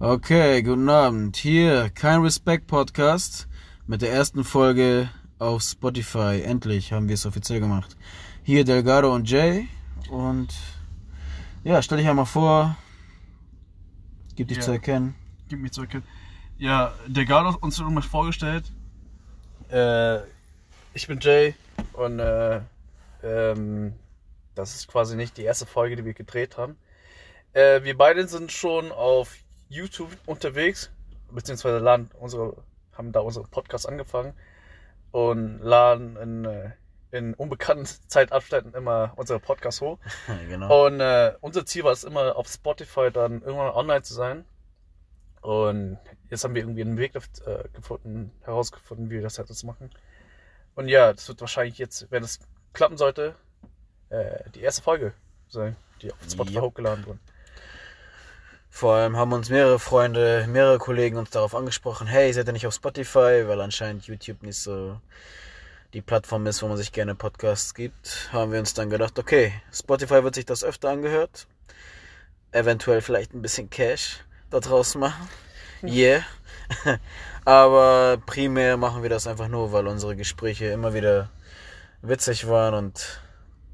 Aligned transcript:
Okay, 0.00 0.62
guten 0.62 0.88
Abend. 0.88 1.36
Hier 1.36 1.90
kein 1.90 2.20
Respect 2.20 2.68
Podcast 2.68 3.48
mit 3.88 4.00
der 4.00 4.12
ersten 4.12 4.44
Folge 4.44 5.10
auf 5.40 5.62
Spotify. 5.62 6.40
Endlich 6.44 6.92
haben 6.92 7.08
wir 7.08 7.14
es 7.14 7.26
offiziell 7.26 7.58
gemacht. 7.58 7.96
Hier 8.44 8.64
Delgado 8.64 9.12
und 9.12 9.28
Jay 9.28 9.66
und 10.08 10.54
ja, 11.64 11.82
stell 11.82 11.98
dich 11.98 12.08
einmal 12.08 12.26
vor. 12.26 12.76
Gib 14.36 14.46
dich 14.48 14.58
Ja. 14.58 14.62
zu 14.62 14.70
erkennen. 14.72 15.16
Gib 15.48 15.58
mich 15.60 15.72
zu 15.72 15.80
erkennen. 15.80 16.04
Ja, 16.58 16.92
Delgado 17.08 17.54
hat 17.54 17.62
uns 17.62 17.78
nochmal 17.80 18.04
vorgestellt. 18.04 18.70
Äh, 19.68 20.18
ich 20.94 21.08
bin 21.08 21.18
Jay 21.20 21.56
und 21.94 22.20
äh, 22.20 22.60
ähm, 23.24 23.94
das 24.54 24.76
ist 24.76 24.86
quasi 24.86 25.16
nicht 25.16 25.36
die 25.36 25.42
erste 25.42 25.66
Folge, 25.66 25.96
die 25.96 26.04
wir 26.04 26.14
gedreht 26.14 26.56
haben. 26.56 26.76
Äh, 27.52 27.82
wir 27.82 27.98
beide 27.98 28.28
sind 28.28 28.52
schon 28.52 28.92
auf 28.92 29.34
YouTube 29.68 30.10
unterwegs, 30.26 30.90
beziehungsweise 31.30 31.78
laden 31.78 32.10
unsere, 32.18 32.56
haben 32.92 33.12
da 33.12 33.20
unsere 33.20 33.46
Podcasts 33.46 33.86
angefangen 33.86 34.34
und 35.10 35.60
laden 35.60 36.16
in, 36.16 36.44
äh, 36.44 36.70
in 37.10 37.34
unbekannten 37.34 37.86
Zeitabständen 38.08 38.74
immer 38.74 39.12
unsere 39.16 39.40
Podcasts 39.40 39.80
hoch. 39.80 39.98
genau. 40.48 40.86
Und 40.86 41.00
äh, 41.00 41.34
unser 41.40 41.66
Ziel 41.66 41.84
war 41.84 41.92
es 41.92 42.04
immer, 42.04 42.36
auf 42.36 42.48
Spotify 42.48 43.10
dann 43.10 43.42
irgendwann 43.42 43.72
online 43.72 44.02
zu 44.02 44.14
sein. 44.14 44.44
Und 45.40 45.98
jetzt 46.30 46.44
haben 46.44 46.54
wir 46.54 46.62
irgendwie 46.62 46.82
einen 46.82 46.98
Weg 46.98 47.14
äh, 47.14 47.20
gefunden, 47.72 48.32
herausgefunden, 48.42 49.08
wie 49.08 49.16
wir 49.16 49.22
das 49.22 49.38
halt 49.38 49.48
jetzt 49.48 49.62
machen. 49.62 49.90
Und 50.74 50.88
ja, 50.88 51.12
das 51.12 51.28
wird 51.28 51.40
wahrscheinlich 51.40 51.78
jetzt, 51.78 52.10
wenn 52.10 52.22
es 52.22 52.40
klappen 52.72 52.96
sollte, 52.96 53.34
äh, 54.10 54.50
die 54.54 54.60
erste 54.60 54.82
Folge 54.82 55.12
sein, 55.48 55.76
die 56.02 56.12
auf 56.12 56.18
Spotify 56.28 56.56
Yep. 56.56 56.62
hochgeladen 56.62 57.06
wurde. 57.06 57.18
Vor 58.78 58.94
allem 58.94 59.16
haben 59.16 59.32
uns 59.32 59.50
mehrere 59.50 59.80
Freunde, 59.80 60.46
mehrere 60.48 60.78
Kollegen 60.78 61.16
uns 61.16 61.30
darauf 61.30 61.56
angesprochen, 61.56 62.06
hey, 62.06 62.32
seid 62.32 62.46
ihr 62.46 62.52
nicht 62.52 62.64
auf 62.68 62.74
Spotify, 62.74 63.42
weil 63.48 63.60
anscheinend 63.60 64.06
YouTube 64.06 64.44
nicht 64.44 64.56
so 64.56 65.00
die 65.94 66.00
Plattform 66.00 66.46
ist, 66.46 66.62
wo 66.62 66.68
man 66.68 66.76
sich 66.76 66.92
gerne 66.92 67.16
Podcasts 67.16 67.74
gibt, 67.74 68.28
haben 68.30 68.52
wir 68.52 68.60
uns 68.60 68.74
dann 68.74 68.88
gedacht, 68.88 69.18
okay, 69.18 69.52
Spotify 69.72 70.22
wird 70.22 70.36
sich 70.36 70.46
das 70.46 70.62
öfter 70.62 70.90
angehört, 70.90 71.48
eventuell 72.52 73.00
vielleicht 73.00 73.34
ein 73.34 73.42
bisschen 73.42 73.68
Cash 73.68 74.20
da 74.48 74.60
draus 74.60 74.94
machen, 74.94 75.28
yeah, 75.82 76.22
aber 77.44 78.18
primär 78.26 78.76
machen 78.76 79.02
wir 79.02 79.10
das 79.10 79.26
einfach 79.26 79.48
nur, 79.48 79.72
weil 79.72 79.88
unsere 79.88 80.14
Gespräche 80.14 80.66
immer 80.66 80.94
wieder 80.94 81.30
witzig 82.00 82.46
waren 82.46 82.74
und 82.74 83.20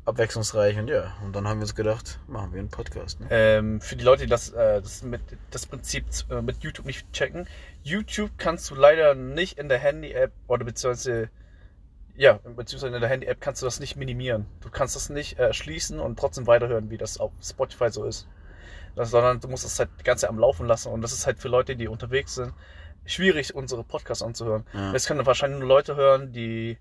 abwechslungsreich 0.04 0.78
und 0.78 0.88
ja, 0.88 1.14
und 1.24 1.34
dann 1.34 1.48
haben 1.48 1.58
wir 1.58 1.62
uns 1.62 1.74
gedacht, 1.74 2.18
machen 2.26 2.52
wir 2.52 2.60
einen 2.60 2.68
Podcast. 2.68 3.20
Ne? 3.20 3.26
Ähm, 3.30 3.80
für 3.80 3.96
die 3.96 4.04
Leute, 4.04 4.24
die 4.24 4.28
das, 4.28 4.50
äh, 4.50 4.82
das, 4.82 5.02
mit, 5.02 5.20
das 5.50 5.66
Prinzip 5.66 6.04
äh, 6.30 6.42
mit 6.42 6.62
YouTube 6.62 6.86
nicht 6.86 7.10
checken. 7.12 7.48
YouTube 7.82 8.30
kannst 8.36 8.70
du 8.70 8.74
leider 8.74 9.14
nicht 9.14 9.58
in 9.58 9.68
der 9.68 9.78
Handy-App 9.78 10.32
oder 10.46 10.64
beziehungsweise, 10.64 11.30
ja, 12.16 12.34
beziehungsweise 12.34 12.94
in 12.94 13.00
der 13.00 13.10
Handy-App 13.10 13.40
kannst 13.40 13.62
du 13.62 13.66
das 13.66 13.80
nicht 13.80 13.96
minimieren. 13.96 14.46
Du 14.60 14.70
kannst 14.70 14.94
das 14.94 15.08
nicht 15.08 15.38
äh, 15.38 15.52
schließen 15.52 15.98
und 15.98 16.18
trotzdem 16.18 16.46
weiterhören, 16.46 16.90
wie 16.90 16.98
das 16.98 17.18
auf 17.18 17.32
Spotify 17.42 17.90
so 17.90 18.04
ist. 18.04 18.28
Das, 18.94 19.10
sondern 19.10 19.40
du 19.40 19.48
musst 19.48 19.64
es 19.64 19.78
halt 19.78 19.90
die 19.98 20.04
ganze 20.04 20.22
Zeit 20.22 20.30
am 20.30 20.38
Laufen 20.38 20.66
lassen 20.66 20.92
und 20.92 21.02
das 21.02 21.12
ist 21.12 21.26
halt 21.26 21.38
für 21.38 21.48
Leute, 21.48 21.76
die 21.76 21.88
unterwegs 21.88 22.34
sind, 22.34 22.52
schwierig, 23.06 23.54
unsere 23.54 23.84
Podcasts 23.84 24.22
anzuhören. 24.22 24.64
Ja. 24.72 24.92
Das 24.92 25.06
können 25.06 25.24
wahrscheinlich 25.26 25.58
nur 25.58 25.68
Leute 25.68 25.96
hören, 25.96 26.32
die, 26.32 26.78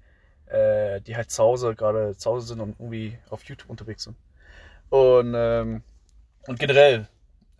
äh, 0.47 1.01
die 1.01 1.15
halt 1.15 1.31
zu 1.31 1.43
Hause, 1.43 1.75
gerade 1.75 2.15
zu 2.17 2.31
Hause 2.31 2.47
sind 2.47 2.61
und 2.61 2.79
irgendwie 2.79 3.17
auf 3.29 3.43
YouTube 3.43 3.69
unterwegs 3.69 4.03
sind. 4.03 4.15
Und, 4.89 5.33
ähm, 5.35 5.83
und 6.47 6.59
generell, 6.59 7.07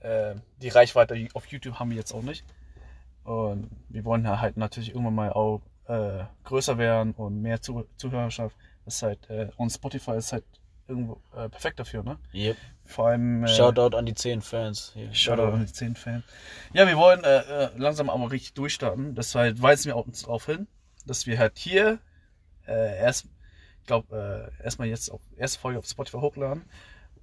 äh, 0.02 0.36
die 0.62 0.70
Reichweite 0.70 1.28
auf 1.34 1.48
YouTube 1.48 1.80
haben 1.80 1.90
wir 1.90 1.98
jetzt 1.98 2.14
auch 2.14 2.22
nicht. 2.22 2.46
Und 3.24 3.70
wir 3.90 4.04
wollen 4.06 4.26
ja 4.26 4.40
halt 4.40 4.58
natürlich 4.58 4.90
irgendwann 4.90 5.16
mal 5.16 5.32
auch 5.32 5.62
äh, 5.88 6.26
größer 6.44 6.78
werden 6.78 7.14
und 7.14 7.42
mehr 7.42 7.62
Zuh 7.62 7.86
Zuhörerschaft. 7.98 8.56
Das 8.86 8.96
ist 8.96 9.04
halt, 9.04 9.30
äh, 9.30 9.50
und 9.58 9.70
Spotify 9.70 10.18
ist 10.18 10.34
halt 10.34 10.44
irgendwo 10.88 11.22
äh, 11.36 11.50
perfekt 11.50 11.80
dafür, 11.80 12.04
ne? 12.04 12.18
Yep. 12.34 12.58
Vor 12.86 13.08
allem. 13.08 13.46
Äh, 13.46 13.48
Shoutout 13.48 13.96
an 13.96 14.06
die 14.06 14.14
10 14.14 14.42
Fans. 14.42 14.92
Hier. 14.94 15.14
Shoutout 15.14 15.54
an 15.54 15.66
die 15.66 15.72
10 15.72 15.96
Fans. 15.96 16.24
Ja, 16.74 16.88
wir 16.88 16.98
wollen 16.98 17.24
äh, 17.24 17.38
äh, 17.40 17.70
langsam 17.78 18.10
aber 18.10 18.32
richtig 18.32 18.54
durchstarten. 18.54 19.16
Deshalb 19.16 19.62
weisen 19.62 19.86
wir 19.86 19.96
uns 19.96 20.24
darauf 20.24 20.46
hin, 20.46 20.68
dass 21.06 21.26
wir 21.26 21.40
halt 21.40 21.58
hier 21.58 22.00
äh, 22.68 22.98
erst, 23.00 23.26
ich 23.82 23.88
glaube, 23.88 24.52
äh, 24.60 24.64
erstmal 24.64 24.88
jetzt 24.88 25.10
auf 25.10 25.22
erste 25.38 25.60
Folge 25.60 25.80
auf 25.80 25.86
Spotify 25.86 26.18
hochladen. 26.18 26.64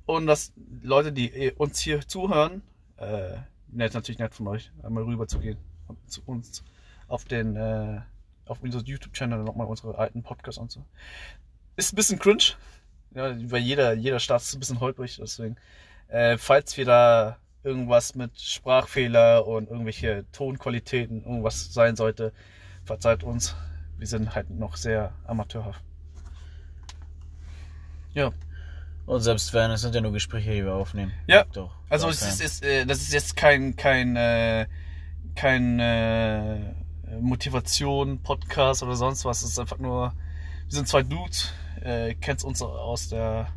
Und 0.06 0.26
dass 0.26 0.52
Leute, 0.82 1.12
die 1.12 1.32
äh, 1.32 1.52
uns 1.52 1.78
hier 1.78 2.06
zuhören, 2.06 2.62
äh, 2.96 3.36
nett, 3.68 3.94
natürlich 3.94 4.18
nett 4.18 4.34
von 4.34 4.48
euch, 4.48 4.72
einmal 4.82 5.04
rüber 5.04 5.26
zu 5.26 5.38
gehen 5.38 5.58
und 5.88 6.10
zu 6.10 6.22
uns 6.26 6.64
auf 7.08 7.24
den, 7.24 7.56
äh, 7.56 8.00
auf 8.46 8.62
unser 8.62 8.80
YouTube-Channel 8.80 9.42
nochmal 9.42 9.66
unsere 9.66 9.96
alten 9.98 10.22
Podcasts 10.22 10.58
und 10.58 10.70
so. 10.70 10.84
Ist 11.76 11.92
ein 11.92 11.96
bisschen 11.96 12.18
cringe. 12.18 12.54
Ja, 13.14 13.34
weil 13.50 13.62
jeder, 13.62 13.92
jeder 13.94 14.20
Start 14.20 14.42
ist 14.42 14.54
ein 14.54 14.60
bisschen 14.60 14.80
holprig, 14.80 15.16
deswegen. 15.20 15.56
Äh, 16.08 16.38
falls 16.38 16.76
wir 16.76 16.84
da 16.84 17.38
irgendwas 17.62 18.14
mit 18.14 18.40
Sprachfehler 18.40 19.46
und 19.46 19.68
irgendwelche 19.68 20.24
Tonqualitäten 20.32 21.24
irgendwas 21.24 21.72
sein 21.72 21.96
sollte, 21.96 22.32
verzeiht 22.84 23.22
uns. 23.22 23.54
Wir 24.00 24.06
sind 24.06 24.34
halt 24.34 24.48
noch 24.48 24.76
sehr 24.76 25.12
amateurhaft. 25.26 25.84
Ja, 28.14 28.32
Und 29.04 29.20
selbst 29.20 29.52
wenn, 29.52 29.70
es 29.70 29.82
sind 29.82 29.94
ja 29.94 30.00
nur 30.00 30.12
Gespräche, 30.12 30.52
die 30.52 30.64
wir 30.64 30.72
aufnehmen. 30.72 31.12
Ja, 31.26 31.44
Doch. 31.52 31.70
also 31.90 32.08
es 32.08 32.22
ist, 32.22 32.40
ist, 32.40 32.64
äh, 32.64 32.86
das 32.86 33.02
ist 33.02 33.12
jetzt 33.12 33.36
kein 33.36 33.76
kein 33.76 34.16
äh, 34.16 34.66
kein 35.34 35.78
äh, 35.78 36.72
Motivation 37.20 38.22
Podcast 38.22 38.82
oder 38.82 38.96
sonst 38.96 39.26
was. 39.26 39.42
Es 39.42 39.50
ist 39.50 39.58
einfach 39.58 39.78
nur, 39.78 40.14
wir 40.64 40.74
sind 40.74 40.88
zwei 40.88 41.02
Dudes, 41.02 41.52
äh, 41.82 42.14
kennst 42.14 42.42
uns 42.42 42.62
aus 42.62 43.10
der 43.10 43.48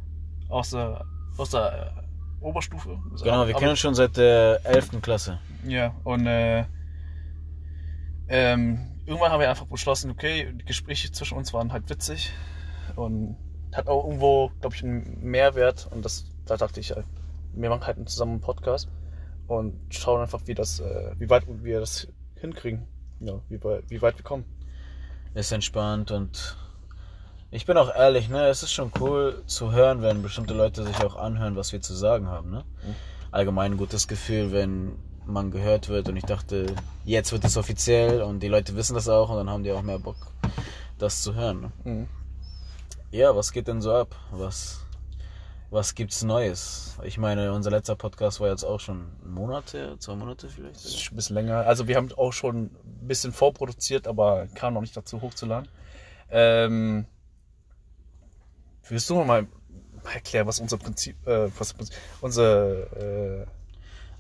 aus 0.49 0.71
der 0.71 1.05
aus 1.37 1.51
der 1.51 1.93
äh, 2.41 2.43
Oberstufe. 2.43 2.99
Genau, 3.23 3.47
wir 3.47 3.53
kennen 3.53 3.69
uns 3.71 3.79
schon 3.79 3.95
seit 3.95 4.17
der 4.17 4.59
11. 4.65 5.01
Klasse. 5.01 5.39
Ja, 5.65 5.95
und 6.03 6.27
äh, 6.27 6.65
ähm, 8.27 8.92
irgendwann 9.05 9.31
haben 9.31 9.39
wir 9.41 9.49
einfach 9.49 9.65
beschlossen, 9.65 10.11
okay, 10.11 10.51
die 10.53 10.65
Gespräche 10.65 11.11
zwischen 11.11 11.37
uns 11.37 11.53
waren 11.53 11.71
halt 11.71 11.89
witzig 11.89 12.31
und 12.95 13.35
hat 13.73 13.87
auch 13.87 14.05
irgendwo, 14.05 14.51
glaube 14.61 14.75
ich, 14.75 14.83
einen 14.83 15.19
Mehrwert 15.21 15.87
und 15.91 16.05
das, 16.05 16.25
da 16.45 16.57
dachte 16.57 16.79
ich, 16.79 16.91
halt, 16.91 17.05
wir 17.53 17.69
machen 17.69 17.85
halt 17.85 18.09
zusammen 18.09 18.33
einen 18.33 18.41
Podcast 18.41 18.87
und 19.47 19.79
schauen 19.89 20.21
einfach, 20.21 20.41
wie 20.45 20.53
das, 20.53 20.79
äh, 20.79 21.11
wie 21.17 21.29
weit 21.29 21.43
wir 21.47 21.79
das 21.79 22.07
hinkriegen, 22.35 22.87
ja, 23.19 23.33
wie, 23.49 23.63
weit- 23.63 23.83
wie 23.89 24.01
weit 24.01 24.17
wir 24.17 24.23
kommen. 24.23 24.45
Ist 25.33 25.51
entspannt 25.51 26.11
und 26.11 26.57
ich 27.49 27.65
bin 27.65 27.77
auch 27.77 27.93
ehrlich, 27.93 28.29
ne, 28.29 28.47
es 28.47 28.63
ist 28.63 28.71
schon 28.71 28.91
cool 28.99 29.43
zu 29.45 29.71
hören, 29.71 30.01
wenn 30.01 30.21
bestimmte 30.21 30.53
Leute 30.53 30.83
sich 30.85 31.03
auch 31.03 31.15
anhören, 31.15 31.55
was 31.55 31.71
wir 31.71 31.81
zu 31.81 31.93
sagen 31.93 32.27
haben, 32.27 32.49
ne? 32.51 32.63
Mhm. 32.83 32.95
Allgemein 33.31 33.73
ein 33.73 33.77
gutes 33.77 34.07
Gefühl, 34.07 34.51
wenn 34.51 34.93
man 35.25 35.51
gehört 35.51 35.89
wird 35.89 36.09
und 36.09 36.17
ich 36.17 36.23
dachte, 36.23 36.75
jetzt 37.05 37.31
wird 37.31 37.45
es 37.45 37.57
offiziell 37.57 38.21
und 38.21 38.41
die 38.41 38.47
Leute 38.47 38.75
wissen 38.75 38.93
das 38.93 39.09
auch 39.09 39.29
und 39.29 39.37
dann 39.37 39.49
haben 39.49 39.63
die 39.63 39.71
auch 39.71 39.81
mehr 39.81 39.99
Bock, 39.99 40.17
das 40.97 41.21
zu 41.21 41.35
hören. 41.35 41.71
Mhm. 41.83 42.07
Ja, 43.11 43.35
was 43.35 43.51
geht 43.51 43.67
denn 43.67 43.81
so 43.81 43.93
ab? 43.93 44.15
Was, 44.31 44.85
was 45.69 45.93
gibt's 45.95 46.23
Neues? 46.23 46.97
Ich 47.03 47.17
meine, 47.17 47.53
unser 47.53 47.69
letzter 47.71 47.95
Podcast 47.95 48.39
war 48.39 48.49
jetzt 48.49 48.63
auch 48.63 48.79
schon 48.79 49.07
ein 49.23 49.33
Monat 49.33 49.73
her, 49.73 49.95
zwei 49.99 50.15
Monate 50.15 50.49
vielleicht. 50.49 50.83
Ist 50.83 51.11
ein 51.11 51.15
bisschen 51.15 51.35
länger. 51.35 51.57
Also 51.65 51.87
wir 51.87 51.95
haben 51.95 52.11
auch 52.13 52.33
schon 52.33 52.65
ein 52.65 53.07
bisschen 53.07 53.31
vorproduziert, 53.31 54.07
aber 54.07 54.47
kam 54.55 54.73
noch 54.73 54.81
nicht 54.81 54.97
dazu 54.97 55.21
hochzuladen. 55.21 55.69
Ähm, 56.31 57.05
willst 58.89 59.09
du 59.09 59.15
noch 59.15 59.25
mal 59.25 59.47
erklären, 60.11 60.47
was 60.47 60.59
unser 60.59 60.77
Prinzip, 60.77 61.15
äh, 61.27 61.49
was 61.57 61.75
unser, 62.21 63.41
äh, 63.41 63.45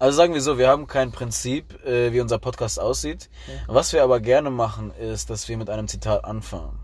Also 0.03 0.17
sagen 0.17 0.33
wir 0.33 0.41
so, 0.41 0.57
wir 0.57 0.67
haben 0.67 0.85
kein 0.85 1.13
Prinzip, 1.13 1.81
äh, 1.85 2.11
wie 2.11 2.19
unser 2.19 2.37
Podcast 2.37 2.77
aussieht. 2.77 3.29
Was 3.67 3.93
wir 3.93 4.03
aber 4.03 4.19
gerne 4.19 4.49
machen, 4.49 4.91
ist, 4.91 5.29
dass 5.29 5.47
wir 5.47 5.55
mit 5.57 5.69
einem 5.69 5.87
Zitat 5.87 6.25
anfangen. 6.25 6.77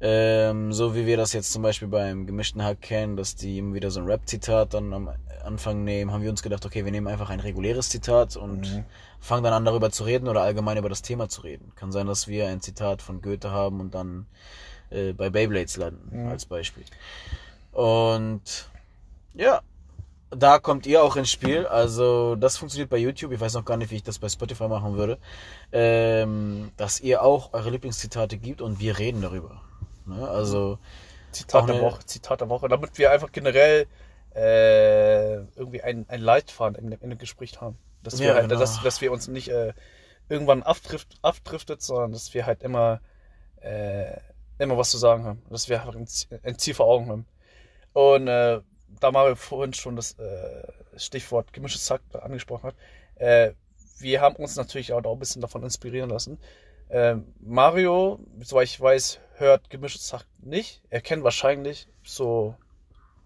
Ähm, 0.00 0.72
so 0.72 0.94
wie 0.94 1.04
wir 1.04 1.18
das 1.18 1.34
jetzt 1.34 1.52
zum 1.52 1.60
Beispiel 1.60 1.88
beim 1.88 2.26
gemischten 2.26 2.64
Hack 2.64 2.80
kennen, 2.80 3.18
dass 3.18 3.36
die 3.36 3.58
immer 3.58 3.74
wieder 3.74 3.90
so 3.90 4.00
ein 4.00 4.06
Rap-Zitat 4.06 4.72
dann 4.72 4.94
am 4.94 5.10
Anfang 5.44 5.84
nehmen, 5.84 6.10
haben 6.10 6.22
wir 6.22 6.30
uns 6.30 6.42
gedacht, 6.42 6.64
okay, 6.64 6.86
wir 6.86 6.90
nehmen 6.90 7.06
einfach 7.06 7.28
ein 7.28 7.38
reguläres 7.40 7.90
Zitat 7.90 8.34
und 8.36 8.62
Mhm. 8.62 8.84
fangen 9.20 9.44
dann 9.44 9.52
an 9.52 9.66
darüber 9.66 9.90
zu 9.90 10.04
reden 10.04 10.26
oder 10.26 10.40
allgemein 10.40 10.78
über 10.78 10.88
das 10.88 11.02
Thema 11.02 11.28
zu 11.28 11.42
reden. 11.42 11.72
Kann 11.76 11.92
sein, 11.92 12.06
dass 12.06 12.28
wir 12.28 12.46
ein 12.48 12.62
Zitat 12.62 13.02
von 13.02 13.20
Goethe 13.20 13.50
haben 13.50 13.78
und 13.78 13.94
dann 13.94 14.24
äh, 14.90 15.12
bei 15.12 15.28
Beyblades 15.28 15.76
landen, 15.76 16.22
Mhm. 16.24 16.28
als 16.30 16.46
Beispiel. 16.46 16.84
Und 17.72 18.70
ja, 19.34 19.60
da 20.34 20.58
kommt 20.58 20.86
ihr 20.86 21.02
auch 21.02 21.16
ins 21.16 21.30
Spiel. 21.30 21.66
Also 21.66 22.36
das 22.36 22.56
funktioniert 22.56 22.90
bei 22.90 22.96
YouTube. 22.96 23.32
Ich 23.32 23.40
weiß 23.40 23.54
noch 23.54 23.64
gar 23.64 23.76
nicht, 23.76 23.90
wie 23.90 23.96
ich 23.96 24.02
das 24.02 24.18
bei 24.18 24.28
Spotify 24.28 24.68
machen 24.68 24.96
würde. 24.96 25.18
Ähm, 25.72 26.72
dass 26.76 27.00
ihr 27.00 27.22
auch 27.22 27.52
eure 27.52 27.70
Lieblingszitate 27.70 28.38
gibt 28.38 28.60
und 28.62 28.80
wir 28.80 28.98
reden 28.98 29.22
darüber. 29.22 29.60
Ne? 30.06 30.26
Also 30.28 30.78
Zitat 31.32 31.68
der 31.68 31.80
Woche, 31.80 32.04
Zitat 32.04 32.40
der 32.40 32.48
Woche, 32.48 32.68
damit 32.68 32.98
wir 32.98 33.10
einfach 33.10 33.32
generell 33.32 33.86
äh, 34.34 35.34
irgendwie 35.56 35.82
ein, 35.82 36.06
ein 36.08 36.20
Leitfaden 36.20 36.76
in, 36.76 36.92
in 36.92 37.10
dem 37.10 37.18
Gespräch 37.18 37.60
haben. 37.60 37.76
Dass 38.02 38.18
wir 38.18 38.34
halt, 38.34 38.48
genau. 38.48 38.60
dass, 38.60 38.82
dass 38.82 39.00
wir 39.00 39.12
uns 39.12 39.28
nicht 39.28 39.48
äh, 39.48 39.72
irgendwann 40.28 40.62
abdrift, 40.62 41.08
abdriftet, 41.22 41.82
sondern 41.82 42.12
dass 42.12 42.34
wir 42.34 42.46
halt 42.46 42.62
immer, 42.62 43.00
äh, 43.60 44.16
immer 44.58 44.76
was 44.76 44.90
zu 44.90 44.98
sagen 44.98 45.24
haben. 45.24 45.42
Dass 45.50 45.68
wir 45.68 45.80
einfach 45.80 45.94
ein 45.94 46.06
Ziel, 46.06 46.40
ein 46.42 46.58
Ziel 46.58 46.74
vor 46.74 46.86
Augen 46.86 47.08
haben. 47.08 47.26
Und 47.92 48.28
äh, 48.28 48.60
da 49.00 49.10
Mario 49.10 49.36
vorhin 49.36 49.72
schon 49.74 49.96
das 49.96 50.18
äh, 50.18 50.72
Stichwort 50.96 51.52
gemischtes 51.52 51.84
Zack 51.84 52.02
angesprochen 52.12 52.68
hat, 52.68 52.76
äh, 53.16 53.52
wir 53.98 54.20
haben 54.20 54.36
uns 54.36 54.56
natürlich 54.56 54.92
auch, 54.92 55.02
ein 55.04 55.18
bisschen 55.18 55.42
davon 55.42 55.62
inspirieren 55.62 56.10
lassen. 56.10 56.38
Ähm, 56.90 57.32
Mario, 57.40 58.20
soweit 58.40 58.66
ich 58.66 58.80
weiß, 58.80 59.20
hört 59.36 59.70
gemischtes 59.70 60.06
Zack 60.06 60.26
nicht. 60.40 60.82
Er 60.90 61.00
kennt 61.00 61.24
wahrscheinlich 61.24 61.88
so 62.02 62.54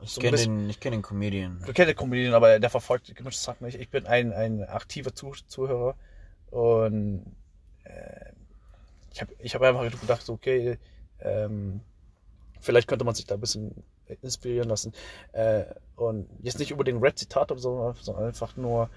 Ich 0.02 0.10
So 0.10 0.20
kenne 0.20 0.36
den, 0.36 0.68
ich 0.70 0.78
kenn 0.78 0.92
den 0.92 1.02
Comedian. 1.02 1.62
Du 1.64 1.72
kennst 1.72 1.88
den 1.88 1.96
Comedian, 1.96 2.34
aber 2.34 2.60
der 2.60 2.70
verfolgt 2.70 3.12
gemischtes 3.14 3.42
Zack 3.42 3.60
nicht. 3.60 3.80
Ich 3.80 3.88
bin 3.88 4.06
ein, 4.06 4.32
ein 4.32 4.62
aktiver 4.62 5.14
Zuh 5.14 5.32
Zuhörer 5.46 5.96
und 6.50 7.24
äh, 7.84 8.32
ich 9.12 9.20
habe 9.22 9.32
ich 9.38 9.54
hab 9.54 9.62
einfach 9.62 10.00
gedacht, 10.00 10.22
so, 10.22 10.34
okay, 10.34 10.78
ähm, 11.20 11.80
vielleicht 12.60 12.86
könnte 12.86 13.04
man 13.04 13.14
sich 13.14 13.24
da 13.24 13.34
ein 13.34 13.40
bisschen 13.40 13.82
inspirieren 14.22 14.68
lassen. 14.68 14.92
Äh, 15.32 15.64
und 15.96 16.28
jetzt 16.42 16.58
nicht 16.58 16.72
unbedingt 16.72 17.02
Rap-Zitate 17.02 17.54
oder 17.54 17.60
so, 17.60 17.94
sondern 18.00 18.24
einfach 18.24 18.56
nur 18.56 18.90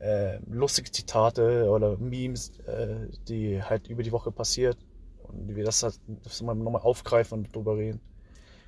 äh, 0.00 0.38
lustige 0.50 0.90
Zitate 0.90 1.68
oder 1.70 1.96
Memes, 1.96 2.50
äh, 2.66 3.08
die 3.28 3.62
halt 3.62 3.88
über 3.88 4.02
die 4.02 4.12
Woche 4.12 4.32
passiert 4.32 4.76
und 5.24 5.48
wie 5.48 5.56
wir 5.56 5.64
das 5.64 5.82
halt 5.82 5.98
nochmal 6.08 6.82
aufgreifen 6.82 7.38
und 7.38 7.54
drüber 7.54 7.76
reden. 7.76 8.00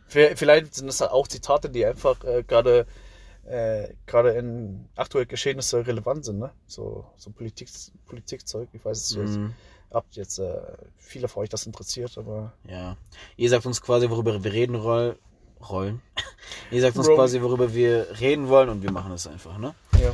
Vi- 0.08 0.36
Vielleicht 0.36 0.74
sind 0.74 0.86
das 0.86 1.00
halt 1.00 1.10
auch 1.10 1.26
Zitate, 1.28 1.70
die 1.70 1.84
einfach 1.84 2.22
äh, 2.24 2.42
gerade 2.44 2.86
äh, 3.46 3.92
gerade 4.06 4.30
in 4.30 4.88
aktuellen 4.96 5.28
Geschehnissen 5.28 5.82
relevant 5.82 6.24
sind, 6.24 6.38
ne? 6.38 6.50
So, 6.66 7.04
so 7.16 7.30
Politik, 7.30 7.68
Politikzeug. 8.06 8.70
Ich 8.72 8.82
weiß 8.82 8.96
es 8.96 9.14
jetzt, 9.16 9.36
Mhm. 9.38 9.52
ob 9.90 10.06
jetzt 10.12 10.38
äh, 10.38 10.62
viele 10.96 11.28
von 11.28 11.42
euch 11.42 11.50
das 11.50 11.66
interessiert, 11.66 12.16
aber 12.16 12.54
Ja. 12.66 12.96
Ihr 13.36 13.50
sagt 13.50 13.66
uns 13.66 13.82
quasi, 13.82 14.08
worüber 14.08 14.42
wir 14.42 14.52
reden 14.52 14.76
roll, 14.76 15.18
rollen. 15.70 16.02
Ihr 16.70 16.80
sagt 16.82 16.96
uns 16.96 17.06
Rollen. 17.06 17.18
quasi, 17.18 17.40
worüber 17.42 17.74
wir 17.74 18.08
reden 18.20 18.48
wollen 18.48 18.68
und 18.68 18.82
wir 18.82 18.92
machen 18.92 19.12
es 19.12 19.26
einfach, 19.26 19.58
ne? 19.58 19.74
ja. 20.00 20.12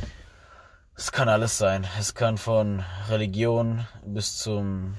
Es 0.95 1.11
kann 1.11 1.29
alles 1.29 1.57
sein. 1.57 1.87
Es 1.99 2.13
kann 2.13 2.37
von 2.37 2.83
Religion 3.09 3.87
bis 4.05 4.37
zum 4.37 4.97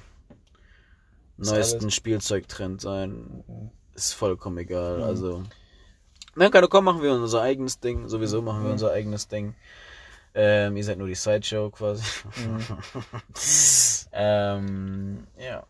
neuesten. 1.36 1.90
Spielzeugtrend 1.90 2.80
sein. 2.80 3.70
Ist 3.94 4.14
vollkommen 4.14 4.58
egal. 4.58 4.98
Mhm. 4.98 5.02
Also. 5.04 5.42
Na, 6.34 6.48
keine 6.48 6.66
komm, 6.68 6.86
machen 6.86 7.02
wir 7.02 7.12
unser 7.12 7.42
eigenes 7.42 7.78
Ding. 7.78 8.08
Sowieso 8.08 8.42
machen 8.42 8.60
wir 8.62 8.66
Mhm. 8.68 8.72
unser 8.72 8.90
eigenes 8.90 9.28
Ding. 9.28 9.54
Ähm, 10.34 10.76
ihr 10.76 10.82
seid 10.84 10.98
nur 10.98 11.06
die 11.06 11.14
Sideshow 11.14 11.70
quasi. 11.70 12.02
Mhm. 12.36 12.78
ähm, 14.12 15.26
ja. 15.38 15.64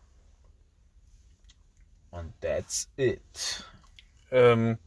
Und 2.11 2.33
that's 2.41 2.89
it. 2.95 3.65
Ähm, 4.33 4.79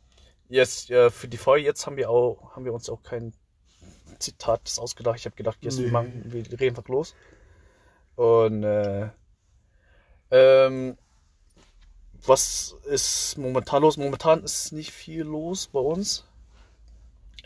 jetzt, 0.49 0.91
äh, 0.91 1.09
für 1.11 1.29
die 1.29 1.37
Folge 1.37 1.65
jetzt 1.65 1.87
haben 1.87 1.97
wir 1.97 2.11
auch, 2.11 2.55
haben 2.55 2.65
wir 2.65 2.75
uns 2.75 2.91
auch 2.91 3.03
kein 3.03 3.33
Zitat 4.19 4.61
ausgedacht. 4.79 5.19
Ich 5.19 5.25
habe 5.25 5.37
gedacht, 5.37 5.59
jetzt 5.63 5.79
wir, 5.79 5.87
Nee. 5.87 5.93
machen, 5.93 6.23
wir 6.27 6.45
reden 6.61 6.77
einfach 6.77 6.89
los. 6.89 7.15
Und 8.17 8.65
äh, 8.65 9.09
ähm, 10.31 10.99
was 12.27 12.75
ist 12.87 13.39
momentan 13.39 13.83
los? 13.83 13.97
Momentan 13.97 14.43
ist 14.43 14.73
nicht 14.73 14.91
viel 14.91 15.23
los 15.23 15.69
bei 15.69 15.79
uns. 15.81 16.25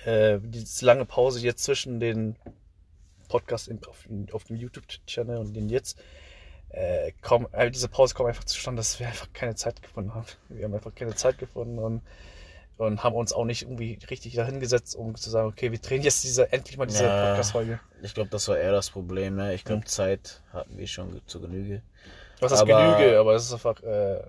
Äh, 0.05 0.39
diese 0.43 0.87
lange 0.87 1.05
Pause 1.05 1.41
jetzt 1.41 1.65
zwischen 1.65 2.01
den 2.01 2.37
Podcasts 3.29 3.71
auf, 3.87 4.09
auf 4.33 4.45
dem 4.45 4.57
YouTube-Channel 4.57 5.37
und 5.37 5.53
den 5.55 5.69
jetzt. 5.69 5.99
Äh, 6.71 7.13
kaum, 7.21 7.49
äh, 7.53 7.71
diese 7.71 7.89
Pause 7.89 8.15
kommt 8.15 8.29
einfach 8.29 8.45
zustande, 8.45 8.81
dass 8.81 8.99
wir 9.01 9.07
einfach 9.09 9.33
keine 9.33 9.55
Zeit 9.57 9.83
gefunden 9.83 10.15
haben. 10.15 10.27
Wir 10.49 10.65
haben 10.65 10.75
einfach 10.75 10.95
keine 10.95 11.15
Zeit 11.17 11.37
gefunden 11.39 11.79
und, 11.81 12.03
und 12.77 13.03
haben 13.03 13.17
uns 13.17 13.33
auch 13.33 13.45
nicht 13.45 13.63
irgendwie 13.63 13.99
richtig 14.09 14.35
dahingesetzt, 14.35 14.95
um 14.95 15.17
zu 15.17 15.31
sagen, 15.31 15.49
okay, 15.49 15.73
wir 15.73 15.79
drehen 15.81 16.03
jetzt 16.03 16.23
diese, 16.23 16.53
endlich 16.53 16.77
mal 16.79 16.87
diese 16.87 17.05
Ja. 17.05 17.27
Podcast-Folge. 17.31 17.81
Ich 18.03 18.15
glaube, 18.15 18.31
das 18.31 18.47
war 18.49 18.57
eher 18.57 18.73
das 18.73 18.91
Problem. 18.91 19.35
Ne? 19.37 19.53
Ich 19.55 19.65
glaube, 19.65 19.81
Mhm. 19.83 19.87
Zeit 19.87 20.43
hatten 20.53 20.79
wir 20.79 20.87
schon 20.87 21.21
zur 21.27 21.41
Genüge. 21.43 21.83
Was 22.39 22.53
ist 22.53 22.61
Aber- 22.61 22.97
Genüge, 22.97 23.19
aber 23.19 23.35
es 23.35 23.45
ist 23.47 23.53
einfach 23.53 23.83
äh, 23.83 24.21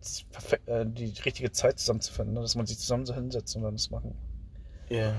ist 0.00 0.30
perfekt, 0.30 0.68
äh, 0.68 0.86
die 0.86 1.12
richtige 1.24 1.50
Zeit 1.52 1.78
zusammenzufinden, 1.78 2.34
ne? 2.34 2.40
dass 2.40 2.54
man 2.54 2.66
sich 2.66 2.78
zusammen 2.78 3.04
so 3.04 3.14
hinsetzt 3.14 3.54
und 3.56 3.62
dann 3.64 3.74
das 3.74 3.90
machen. 3.90 4.14
Ja. 4.88 5.12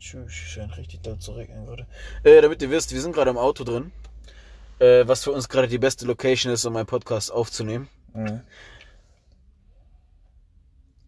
Tschüss, 0.00 0.32
scheint 0.32 0.76
richtig 0.76 1.00
doll 1.02 1.18
zu 1.18 1.32
regnen 1.32 1.64
gerade. 1.66 1.86
Äh, 2.24 2.40
damit 2.42 2.60
ihr 2.62 2.70
wisst, 2.70 2.92
wir 2.92 3.00
sind 3.00 3.12
gerade 3.14 3.30
im 3.30 3.38
Auto 3.38 3.64
drin. 3.64 3.92
Äh, 4.78 5.06
was 5.06 5.24
für 5.24 5.32
uns 5.32 5.48
gerade 5.48 5.68
die 5.68 5.78
beste 5.78 6.04
Location 6.06 6.52
ist, 6.52 6.64
um 6.64 6.76
einen 6.76 6.86
Podcast 6.86 7.32
aufzunehmen. 7.32 7.88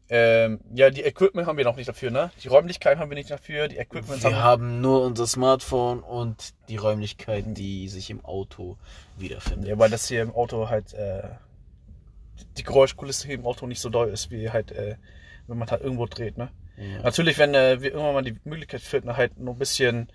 Ähm, 0.09 0.61
ja, 0.73 0.91
die 0.91 1.03
Equipment 1.03 1.49
haben 1.49 1.57
wir 1.57 1.65
noch 1.65 1.75
nicht 1.75 1.89
dafür, 1.89 2.13
ne? 2.13 2.31
Die 2.43 2.49
Räumlichkeiten 2.49 3.01
haben 3.01 3.11
wir 3.11 3.17
nicht 3.17 3.31
dafür, 3.31 3.67
die 3.67 3.77
Equipment 3.77 4.23
Wir 4.23 4.37
haben 4.37 4.43
haben 4.43 4.81
nur 4.81 5.03
unser 5.03 5.27
Smartphone 5.27 5.99
und 6.01 6.55
die 6.69 6.77
Räumlichkeiten, 6.77 7.55
die 7.55 7.89
sich 7.89 8.11
im 8.11 8.25
Auto 8.25 8.77
wiederfinden. 9.19 9.67
Ja, 9.67 9.79
weil 9.79 9.91
das 9.91 10.07
hier 10.07 10.23
im 10.23 10.33
Auto 10.33 10.69
halt, 10.69 10.95
äh, 10.95 11.25
die 12.57 12.63
Geräuschkulisse 12.63 13.27
hier 13.27 13.35
im 13.35 13.47
Auto 13.47 13.67
nicht 13.67 13.81
so 13.81 13.89
doll 13.89 14.09
ist, 14.09 14.31
wie 14.31 14.51
halt, 14.51 14.71
äh, 14.71 14.95
wenn 15.49 15.59
man 15.59 15.69
halt 15.69 15.83
irgendwo 15.83 16.07
dreht, 16.07 16.39
ne? 16.39 16.51
Ja. 16.77 17.03
Natürlich, 17.03 17.39
wenn 17.39 17.55
äh, 17.55 17.81
wir 17.81 17.91
irgendwann 17.91 18.15
mal 18.15 18.23
die 18.23 18.39
Möglichkeit 18.45 18.83
finden, 18.83 19.17
halt 19.17 19.39
nur 19.39 19.55
ein 19.55 19.59
bisschen 19.59 20.09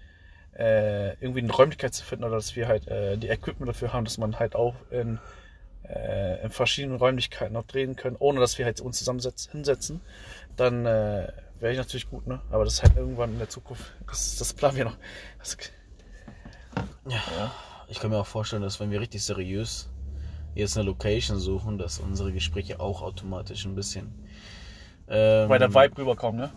äh, 0.57 1.13
irgendwie 1.21 1.39
eine 1.39 1.51
Räumlichkeit 1.51 1.93
zu 1.93 2.03
finden 2.03 2.25
oder 2.25 2.35
dass 2.35 2.55
wir 2.55 2.67
halt 2.67 2.87
äh, 2.87 3.17
die 3.17 3.29
Equipment 3.29 3.69
dafür 3.69 3.93
haben, 3.93 4.05
dass 4.05 4.17
man 4.17 4.39
halt 4.39 4.55
auch 4.55 4.75
in, 4.89 5.19
äh, 5.87 6.43
in 6.43 6.49
verschiedenen 6.49 6.97
Räumlichkeiten 6.97 7.55
auch 7.55 7.65
drehen 7.65 7.95
können, 7.95 8.15
ohne 8.19 8.39
dass 8.39 8.57
wir 8.57 8.65
halt 8.65 8.81
uns 8.81 8.99
zusammen 8.99 9.21
hinsetzen, 9.51 10.01
dann 10.57 10.85
äh, 10.85 11.31
wäre 11.59 11.71
ich 11.71 11.77
natürlich 11.77 12.09
gut, 12.09 12.27
ne? 12.27 12.41
Aber 12.49 12.65
das 12.65 12.73
ist 12.73 12.83
halt 12.83 12.97
irgendwann 12.97 13.31
in 13.33 13.39
der 13.39 13.49
Zukunft. 13.49 13.93
Das, 14.07 14.35
das 14.37 14.53
planen 14.53 14.77
wir 14.77 14.85
noch. 14.85 14.97
Das, 15.39 15.57
Ich 17.87 17.99
kann 17.99 18.09
mir 18.09 18.17
auch 18.17 18.27
vorstellen, 18.27 18.61
dass 18.61 18.79
wenn 18.79 18.91
wir 18.91 19.01
richtig 19.01 19.23
seriös 19.23 19.89
jetzt 20.55 20.77
eine 20.77 20.85
Location 20.85 21.39
suchen, 21.39 21.77
dass 21.77 21.99
unsere 21.99 22.31
Gespräche 22.31 22.79
auch 22.79 23.01
automatisch 23.01 23.65
ein 23.65 23.75
bisschen 23.75 24.13
ähm, 25.11 25.49
weil 25.49 25.59
der 25.59 25.73
Vibe 25.73 25.97
rüberkommt, 25.97 26.37
ne? 26.37 26.51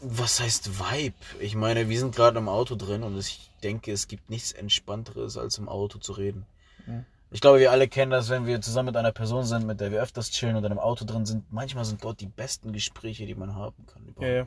Was 0.00 0.40
heißt 0.40 0.78
Vibe? 0.78 1.14
Ich 1.40 1.54
meine, 1.54 1.88
wir 1.88 1.98
sind 1.98 2.16
gerade 2.16 2.38
im 2.38 2.48
Auto 2.48 2.74
drin 2.74 3.02
und 3.02 3.18
ich 3.18 3.50
denke, 3.62 3.92
es 3.92 4.08
gibt 4.08 4.30
nichts 4.30 4.52
Entspannteres, 4.52 5.36
als 5.36 5.58
im 5.58 5.68
Auto 5.68 5.98
zu 5.98 6.12
reden. 6.12 6.46
Mhm. 6.86 7.04
Ich 7.32 7.40
glaube, 7.40 7.60
wir 7.60 7.70
alle 7.70 7.86
kennen 7.86 8.10
das, 8.10 8.28
wenn 8.28 8.46
wir 8.46 8.60
zusammen 8.60 8.86
mit 8.86 8.96
einer 8.96 9.12
Person 9.12 9.44
sind, 9.44 9.66
mit 9.66 9.80
der 9.80 9.92
wir 9.92 10.02
öfters 10.02 10.30
chillen 10.30 10.56
und 10.56 10.62
dann 10.62 10.72
im 10.72 10.80
Auto 10.80 11.04
drin 11.04 11.26
sind. 11.26 11.44
Manchmal 11.52 11.84
sind 11.84 12.02
dort 12.02 12.20
die 12.20 12.26
besten 12.26 12.72
Gespräche, 12.72 13.24
die 13.26 13.36
man 13.36 13.54
haben 13.54 13.86
kann. 13.86 14.02
Überhaupt. 14.02 14.22
Ja, 14.22 14.28
ja. 14.28 14.44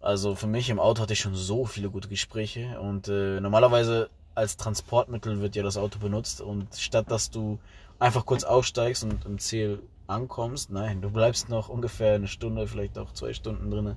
Also 0.00 0.34
für 0.34 0.46
mich 0.48 0.68
im 0.70 0.80
Auto 0.80 1.02
hatte 1.02 1.12
ich 1.12 1.20
schon 1.20 1.34
so 1.34 1.64
viele 1.64 1.90
gute 1.90 2.08
Gespräche 2.08 2.80
und 2.80 3.08
äh, 3.08 3.40
normalerweise 3.40 4.10
als 4.34 4.56
Transportmittel 4.56 5.40
wird 5.40 5.54
ja 5.54 5.62
das 5.62 5.76
Auto 5.76 5.98
benutzt 6.00 6.40
und 6.40 6.74
statt 6.74 7.10
dass 7.10 7.30
du 7.30 7.60
einfach 8.00 8.26
kurz 8.26 8.42
aussteigst 8.42 9.04
und 9.04 9.24
im 9.26 9.38
Ziel 9.38 9.80
ankommst, 10.12 10.70
nein, 10.70 11.00
du 11.00 11.10
bleibst 11.10 11.48
noch 11.48 11.68
ungefähr 11.68 12.14
eine 12.14 12.28
Stunde, 12.28 12.66
vielleicht 12.66 12.98
auch 12.98 13.12
zwei 13.12 13.32
Stunden 13.32 13.70
drinne 13.70 13.96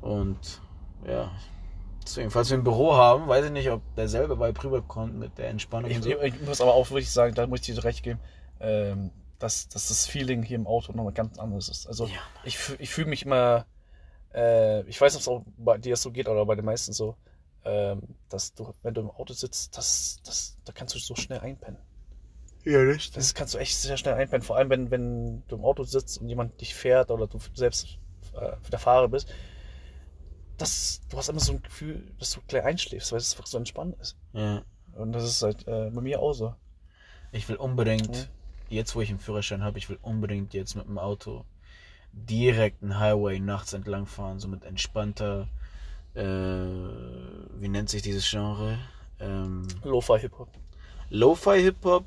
und 0.00 0.60
ja, 1.06 1.30
deswegen, 2.04 2.30
falls 2.30 2.50
wir 2.50 2.58
ein 2.58 2.64
Büro 2.64 2.94
haben, 2.94 3.28
weiß 3.28 3.46
ich 3.46 3.50
nicht, 3.52 3.70
ob 3.70 3.82
derselbe 3.96 4.38
Vibe 4.38 4.64
rüberkommt 4.64 5.14
mit 5.18 5.38
der 5.38 5.48
Entspannung 5.48 5.90
Ich, 5.90 6.02
so. 6.02 6.10
ich, 6.10 6.40
muss 6.42 6.60
aber 6.60 6.74
auch 6.74 6.90
wirklich 6.90 7.10
sagen, 7.10 7.34
da 7.34 7.46
muss 7.46 7.60
ich 7.60 7.74
dir 7.74 7.84
recht 7.84 8.02
geben, 8.02 8.20
ähm, 8.60 9.10
dass, 9.38 9.68
dass 9.68 9.88
das 9.88 10.06
Feeling 10.06 10.42
hier 10.42 10.56
im 10.56 10.66
Auto 10.66 10.92
nochmal 10.92 11.12
ganz 11.12 11.38
anderes 11.38 11.68
ist. 11.68 11.86
Also 11.86 12.06
Ja. 12.06 12.20
ich, 12.44 12.58
ich 12.78 12.90
fühle 12.90 13.08
mich 13.08 13.24
immer, 13.24 13.66
äh, 14.34 14.82
ich 14.82 15.00
weiß 15.00 15.14
nicht, 15.14 15.26
ob 15.26 15.42
es 15.42 15.46
auch 15.46 15.52
bei 15.56 15.78
dir 15.78 15.96
so 15.96 16.10
geht 16.10 16.28
oder 16.28 16.46
bei 16.46 16.54
den 16.54 16.64
meisten 16.64 16.92
so, 16.92 17.16
ähm, 17.64 18.02
dass 18.28 18.54
du, 18.54 18.72
wenn 18.82 18.94
du 18.94 19.02
im 19.02 19.10
Auto 19.10 19.34
sitzt, 19.34 19.76
das, 19.76 20.20
das, 20.24 20.56
da 20.64 20.72
kannst 20.72 20.94
du 20.94 20.98
so 20.98 21.14
schnell 21.14 21.40
einpennen. 21.40 21.80
Ja, 22.64 22.78
richtig. 22.80 23.14
Das 23.14 23.34
kannst 23.34 23.54
du 23.54 23.58
echt 23.58 23.76
sehr 23.76 23.96
schnell 23.96 24.14
einpennen. 24.14 24.42
Vor 24.42 24.56
allem, 24.56 24.70
wenn, 24.70 24.90
wenn 24.90 25.42
du 25.48 25.56
im 25.56 25.64
Auto 25.64 25.82
sitzt 25.84 26.18
und 26.20 26.28
jemand 26.28 26.60
dich 26.60 26.74
fährt 26.74 27.10
oder 27.10 27.26
du 27.26 27.38
selbst 27.54 27.98
äh, 28.34 28.52
der 28.70 28.78
Fahrer 28.78 29.08
bist. 29.08 29.32
Das, 30.58 31.00
du 31.10 31.16
hast 31.16 31.28
immer 31.28 31.40
so 31.40 31.52
ein 31.52 31.62
Gefühl, 31.62 32.02
dass 32.18 32.32
du 32.32 32.40
gleich 32.46 32.64
einschläfst, 32.64 33.10
weil 33.10 33.18
es 33.18 33.32
einfach 33.34 33.46
so 33.46 33.58
entspannt 33.58 33.96
ist. 34.00 34.16
Ja. 34.32 34.62
Und 34.94 35.12
das 35.12 35.24
ist 35.24 35.42
halt 35.42 35.66
äh, 35.66 35.90
bei 35.90 36.00
mir 36.00 36.20
auch 36.20 36.34
so. 36.34 36.54
Ich 37.32 37.48
will 37.48 37.56
unbedingt, 37.56 38.10
Mhm. 38.10 38.26
jetzt 38.68 38.94
wo 38.94 39.00
ich 39.00 39.08
einen 39.10 39.18
Führerschein 39.18 39.62
habe, 39.64 39.78
ich 39.78 39.88
will 39.88 39.98
unbedingt 40.02 40.54
jetzt 40.54 40.76
mit 40.76 40.86
dem 40.86 40.98
Auto 40.98 41.44
direkt 42.12 42.82
einen 42.82 42.98
Highway 43.00 43.40
nachts 43.40 43.72
entlang 43.72 44.06
fahren, 44.06 44.38
so 44.38 44.46
mit 44.46 44.64
entspannter, 44.64 45.48
äh, 46.14 46.22
wie 46.22 47.68
nennt 47.68 47.88
sich 47.88 48.02
dieses 48.02 48.28
Genre? 48.30 48.78
Ähm, 49.18 49.66
Lo-Fi 49.82 50.18
Hip-Hop. 50.20 50.48
Lo-Fi 51.08 51.60
Hip-Hop. 51.62 52.04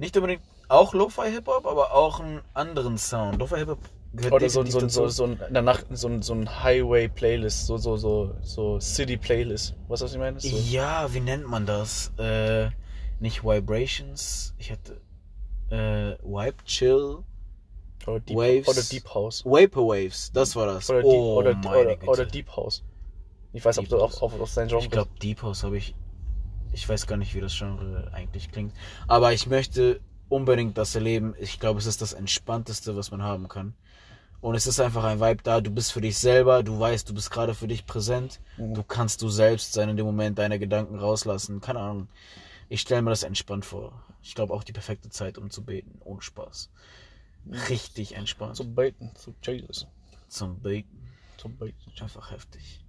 Nicht 0.00 0.16
unbedingt 0.16 0.42
auch 0.68 0.94
Lo-Fi-Hip-Hop, 0.94 1.66
aber 1.66 1.94
auch 1.94 2.20
einen 2.20 2.40
anderen 2.54 2.96
Sound. 2.96 3.38
Lo-Fi-Hip-Hop 3.38 3.78
gehört 4.14 4.32
Oder 4.32 4.48
so, 4.48 4.64
so, 4.64 4.88
so, 4.88 5.08
so, 5.08 5.24
ein, 5.24 5.40
danach 5.52 5.82
so, 5.90 6.08
ein- 6.08 6.22
so 6.22 6.32
ein 6.32 6.62
Highway-Playlist, 6.64 7.66
so, 7.66 7.76
so, 7.76 7.96
so, 7.98 8.34
so 8.40 8.80
City-Playlist. 8.80 9.72
Du, 9.72 9.76
was 9.88 10.00
ich 10.02 10.16
meine? 10.16 10.40
So, 10.40 10.48
Ja, 10.48 11.12
wie 11.12 11.20
nennt 11.20 11.46
man 11.46 11.66
das? 11.66 12.12
Äh, 12.18 12.70
nicht 13.20 13.44
Vibrations. 13.44 14.54
Ich 14.56 14.72
hatte 14.72 15.00
äh, 15.70 16.16
Vibe 16.24 16.64
Chill. 16.64 17.18
oder, 18.06 18.20
Deep, 18.20 18.36
Waves. 18.38 18.68
oder 18.68 18.82
Deep 18.82 19.14
House. 19.14 19.44
Vaporwaves, 19.44 20.32
das 20.32 20.56
war 20.56 20.66
das. 20.66 20.88
Oder, 20.88 21.02
Deep, 21.02 21.10
oh, 21.12 21.34
oder, 21.36 21.54
meine 21.56 21.68
oder, 21.82 21.96
Güte. 21.96 22.10
oder 22.10 22.24
Deep 22.24 22.56
House. 22.56 22.82
Ich 23.52 23.62
weiß, 23.62 23.76
ob 23.78 23.84
Deep 23.84 23.90
du 23.90 24.00
House. 24.00 24.14
auf, 24.22 24.32
auf, 24.34 24.40
auf 24.40 24.54
dein 24.54 24.68
Genre 24.68 24.82
Ich 24.82 24.90
glaube, 24.90 25.10
Deep 25.22 25.42
House 25.42 25.62
habe 25.62 25.76
ich. 25.76 25.94
Ich 26.72 26.88
weiß 26.88 27.06
gar 27.06 27.16
nicht, 27.16 27.34
wie 27.34 27.40
das 27.40 27.56
Genre 27.56 28.10
eigentlich 28.12 28.50
klingt. 28.50 28.74
Aber 29.08 29.32
ich 29.32 29.46
möchte 29.46 30.00
unbedingt 30.28 30.78
das 30.78 30.94
erleben. 30.94 31.34
Ich 31.38 31.60
glaube, 31.60 31.80
es 31.80 31.86
ist 31.86 32.00
das 32.00 32.12
Entspannteste, 32.12 32.96
was 32.96 33.10
man 33.10 33.22
haben 33.22 33.48
kann. 33.48 33.74
Und 34.40 34.54
es 34.54 34.66
ist 34.66 34.80
einfach 34.80 35.04
ein 35.04 35.20
Vibe 35.20 35.42
da. 35.42 35.60
Du 35.60 35.70
bist 35.70 35.92
für 35.92 36.00
dich 36.00 36.18
selber. 36.18 36.62
Du 36.62 36.78
weißt, 36.78 37.08
du 37.08 37.14
bist 37.14 37.30
gerade 37.30 37.54
für 37.54 37.68
dich 37.68 37.84
präsent. 37.84 38.40
Mhm. 38.56 38.74
Du 38.74 38.82
kannst 38.82 39.20
du 39.20 39.28
selbst 39.28 39.72
sein 39.72 39.90
in 39.90 39.96
dem 39.96 40.06
Moment, 40.06 40.38
deine 40.38 40.58
Gedanken 40.58 40.98
rauslassen. 40.98 41.60
Keine 41.60 41.80
Ahnung. 41.80 42.08
Ich 42.68 42.80
stelle 42.80 43.02
mir 43.02 43.10
das 43.10 43.24
entspannt 43.24 43.66
vor. 43.66 44.02
Ich 44.22 44.34
glaube 44.34 44.54
auch 44.54 44.64
die 44.64 44.72
perfekte 44.72 45.10
Zeit, 45.10 45.36
um 45.36 45.50
zu 45.50 45.62
beten. 45.62 46.00
Ohne 46.04 46.22
Spaß. 46.22 46.70
Richtig 47.68 48.16
entspannt. 48.16 48.56
Zum 48.56 48.74
Beten, 48.74 49.10
zu 49.14 49.34
Jesus. 49.42 49.86
Zum 50.28 50.60
Beten. 50.60 51.08
Zum 51.36 51.56
Beten. 51.56 51.92
Einfach 52.00 52.30
heftig. 52.30 52.84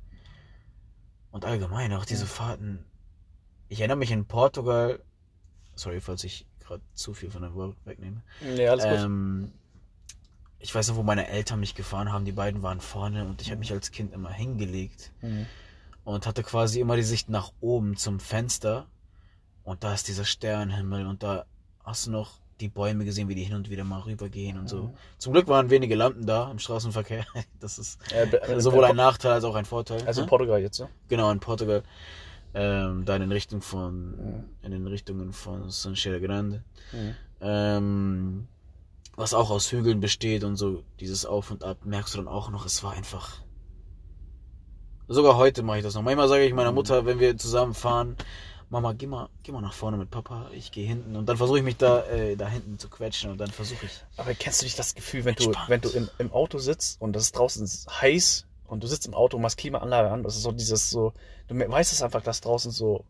Und 1.32 1.46
allgemein 1.46 1.94
auch 1.94 2.06
diese 2.06 2.28
Fahrten. 2.28 2.86
Ich 3.72 3.80
erinnere 3.80 3.96
mich 3.98 4.12
in 4.12 4.26
Portugal. 4.26 5.00
Sorry, 5.76 6.02
falls 6.02 6.26
ich 6.26 6.46
gerade 6.60 6.82
zu 6.94 7.14
viel 7.14 7.32
von 7.32 7.42
der 7.42 7.54
Wort 7.56 7.78
wegnehme. 7.86 8.22
Nee, 8.42 8.68
alles 8.68 8.84
gut. 8.84 9.00
Ähm, 9.00 9.52
ich 10.60 10.76
weiß 10.76 10.90
noch, 10.90 10.98
wo 10.98 11.04
meine 11.04 11.30
Eltern 11.30 11.62
mich 11.62 11.74
gefahren 11.74 12.12
haben. 12.12 12.26
Die 12.26 12.34
beiden 12.34 12.64
waren 12.64 12.82
vorne 12.82 13.24
und 13.26 13.42
ich 13.42 13.50
habe 13.50 13.60
mich 13.60 13.72
als 13.72 13.92
Kind 13.92 14.14
immer 14.14 14.30
hingelegt 14.30 15.14
Mhm. 15.22 15.46
und 16.04 16.28
hatte 16.28 16.44
quasi 16.44 16.82
immer 16.82 16.98
die 16.98 17.04
Sicht 17.04 17.30
nach 17.30 17.54
oben 17.62 17.96
zum 17.96 18.20
Fenster. 18.20 18.88
Und 19.64 19.86
da 19.86 19.94
ist 19.94 20.10
dieser 20.10 20.26
Sternenhimmel 20.26 21.08
und 21.08 21.24
da 21.24 21.46
hast 21.86 22.08
du 22.08 22.12
noch 22.12 22.34
die 22.60 22.68
Bäume 22.68 23.06
gesehen, 23.06 23.30
wie 23.30 23.36
die 23.36 23.44
hin 23.46 23.56
und 23.56 23.70
wieder 23.70 23.86
mal 23.86 24.02
rübergehen 24.02 24.60
und 24.60 24.68
so. 24.68 24.84
Mhm. 24.84 24.94
Zum 25.18 25.32
Glück 25.32 25.48
waren 25.48 25.70
wenige 25.70 25.96
Lampen 25.96 26.26
da 26.26 26.52
im 26.52 26.60
Straßenverkehr. 26.60 27.26
Das 27.62 27.80
ist 27.80 28.00
Äh, 28.12 28.60
sowohl 28.60 28.84
ein 28.84 28.98
Nachteil 28.98 29.32
als 29.32 29.46
auch 29.46 29.56
ein 29.56 29.64
Vorteil. 29.66 30.06
Also 30.06 30.20
in 30.20 30.26
ne? 30.26 30.30
Portugal 30.30 30.60
jetzt, 30.62 30.80
ne? 30.82 30.90
Genau, 31.08 31.32
in 31.32 31.40
Portugal. 31.40 31.84
Ähm, 32.54 33.06
da 33.06 33.16
in 33.16 33.22
den 33.22 33.32
Richtung 33.32 33.62
von, 33.62 34.12
Mhm. 34.12 34.44
in 34.62 34.72
den 34.72 34.88
Richtungen 34.88 35.32
von 35.34 35.70
Sancheira 35.70 36.20
Grande. 36.20 36.64
Mhm. 36.92 37.16
Ähm, 37.42 38.48
was 39.16 39.34
auch 39.34 39.50
aus 39.50 39.72
Hügeln 39.72 40.00
besteht 40.00 40.44
und 40.44 40.56
so, 40.58 40.84
dieses 41.00 41.26
Auf 41.26 41.52
und 41.52 41.64
Ab, 41.64 41.80
merkst 41.86 42.14
du 42.14 42.18
dann 42.18 42.28
auch 42.28 42.50
noch, 42.50 42.66
es 42.66 42.84
war 42.84 42.94
einfach. 42.94 43.38
Sogar 45.08 45.36
heute 45.36 45.64
mache 45.64 45.80
ich 45.80 45.84
das 45.84 45.96
noch. 45.96 46.02
Manchmal 46.02 46.28
sage 46.30 46.46
ich 46.46 46.54
meiner 46.54 46.72
Mutter, 46.72 47.06
wenn 47.06 47.20
wir 47.20 47.38
zusammen 47.38 47.74
fahren, 47.74 48.16
Mama, 48.70 48.94
geh 48.94 49.08
mal, 49.08 49.28
geh 49.44 49.52
mal 49.52 49.60
nach 49.60 49.74
vorne 49.74 49.98
mit 49.98 50.10
Papa, 50.10 50.50
ich 50.54 50.72
gehe 50.72 50.88
hinten. 50.88 51.18
Und 51.18 51.28
dann 51.28 51.36
versuche 51.36 51.58
ich 51.58 51.64
mich 51.64 51.76
da, 51.76 52.06
äh, 52.06 52.38
da 52.38 52.48
hinten 52.48 52.80
zu 52.80 52.88
quetschen 52.88 53.30
und 53.30 53.38
dann 53.38 53.52
versuche 53.52 53.86
ich. 53.86 53.92
Aber 54.16 54.34
kennst 54.34 54.62
du 54.62 54.66
nicht 54.66 54.80
das 54.80 54.96
Gefühl, 54.96 55.26
wenn 55.26 55.36
du, 55.36 55.46
Entspannt. 55.46 55.70
wenn 55.70 55.82
du 55.82 55.90
im, 55.90 56.10
im 56.20 56.32
Auto 56.32 56.58
sitzt 56.58 57.02
und 57.02 57.14
das 57.14 57.24
ist 57.24 57.38
draußen 57.38 57.68
heiß 58.02 58.46
und 58.72 58.82
du 58.84 58.88
sitzt 58.88 59.06
im 59.06 59.14
Auto 59.14 59.36
und 59.38 59.44
machst 59.44 59.58
Klimaanlage 59.58 60.10
an, 60.10 60.24
das 60.24 60.36
ist 60.38 60.44
so 60.44 60.52
dieses 60.52 60.90
so, 60.90 61.14
du 61.48 61.56
weißt 61.60 61.92
es 61.92 62.02
einfach, 62.02 62.24
dass 62.24 62.40
draußen 62.42 62.72
so 62.72 63.06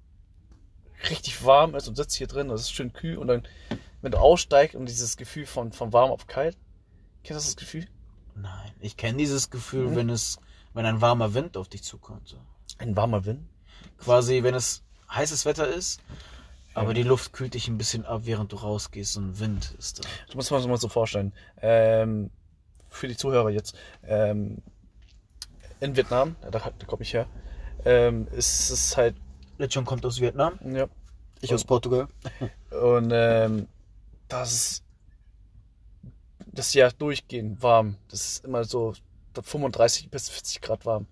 richtig 1.10 1.44
warm 1.46 1.76
ist 1.76 1.88
und 1.88 1.96
sitzt 1.96 2.16
hier 2.16 2.28
drin, 2.28 2.50
das 2.50 2.62
ist 2.62 2.72
schön 2.74 2.94
kühl 2.94 3.18
und 3.18 3.28
dann, 3.28 3.48
wenn 4.02 4.12
du 4.12 4.18
aussteigst 4.20 4.76
und 4.76 4.88
dieses 4.88 5.18
Gefühl 5.18 5.46
von, 5.46 5.72
von 5.72 5.94
warm 5.94 6.12
auf 6.12 6.28
kalt, 6.28 6.58
kennst 7.24 7.46
du 7.46 7.50
das 7.50 7.56
Gefühl? 7.56 7.88
Nein, 8.36 8.72
ich 8.80 8.98
kenne 8.98 9.18
dieses 9.18 9.50
Gefühl, 9.50 9.90
Mhm. 9.90 9.96
wenn 9.96 10.10
es, 10.10 10.40
wenn 10.74 10.86
ein 10.86 11.02
warmer 11.02 11.34
Wind 11.34 11.58
auf 11.58 11.68
dich 11.70 11.84
zukommt. 11.84 12.28
So. 12.28 12.38
Ein 12.80 12.96
warmer 12.96 13.26
Wind? 13.26 13.48
Quasi, 14.00 14.42
wenn 14.44 14.56
es 14.56 14.84
heißes 15.12 15.46
Wetter 15.46 15.68
ist, 15.68 16.02
aber 16.74 16.90
Ja. 16.90 16.94
die 16.96 17.04
Luft 17.04 17.34
kühlt 17.34 17.54
dich 17.54 17.68
ein 17.68 17.78
bisschen 17.78 18.06
ab, 18.06 18.22
während 18.24 18.52
du 18.52 18.56
rausgehst 18.56 19.18
und 19.18 19.40
Wind 19.40 19.76
ist 19.78 20.00
da. 20.00 20.10
Das 20.26 20.36
muss 20.36 20.50
man 20.50 20.62
sich 20.62 20.70
mal 20.70 20.78
so 20.78 20.88
vorstellen. 20.88 21.34
Ähm, 21.62 22.32
für 22.90 23.08
die 23.08 23.18
Zuhörer 23.18 23.50
jetzt. 23.50 23.76
Ähm, 24.04 24.62
in 25.82 25.98
Vietnam, 25.98 26.38
da, 26.42 26.50
da 26.50 26.86
komme 26.86 27.02
ich 27.02 27.14
her, 27.14 27.28
ähm, 27.84 28.28
ist 28.32 28.70
es 28.70 28.96
halt, 28.96 29.16
Lechon 29.58 29.84
kommt 29.84 30.06
aus 30.06 30.22
Vietnam, 30.22 30.58
ja, 30.64 30.88
ich 31.42 31.54
aus 31.54 31.66
Portugal. 31.66 32.08
Und 32.82 33.12
ähm, 33.14 33.68
das 34.30 34.54
ist 34.54 34.84
das 36.54 36.74
Jahr 36.74 36.92
durchgehend 36.92 37.62
warm. 37.62 37.96
Das 38.10 38.22
ist 38.22 38.46
immer 38.46 38.64
so 38.64 38.94
35 39.42 40.10
bis 40.10 40.30
40 40.30 40.62
Grad 40.62 40.86
warm. 40.86 41.08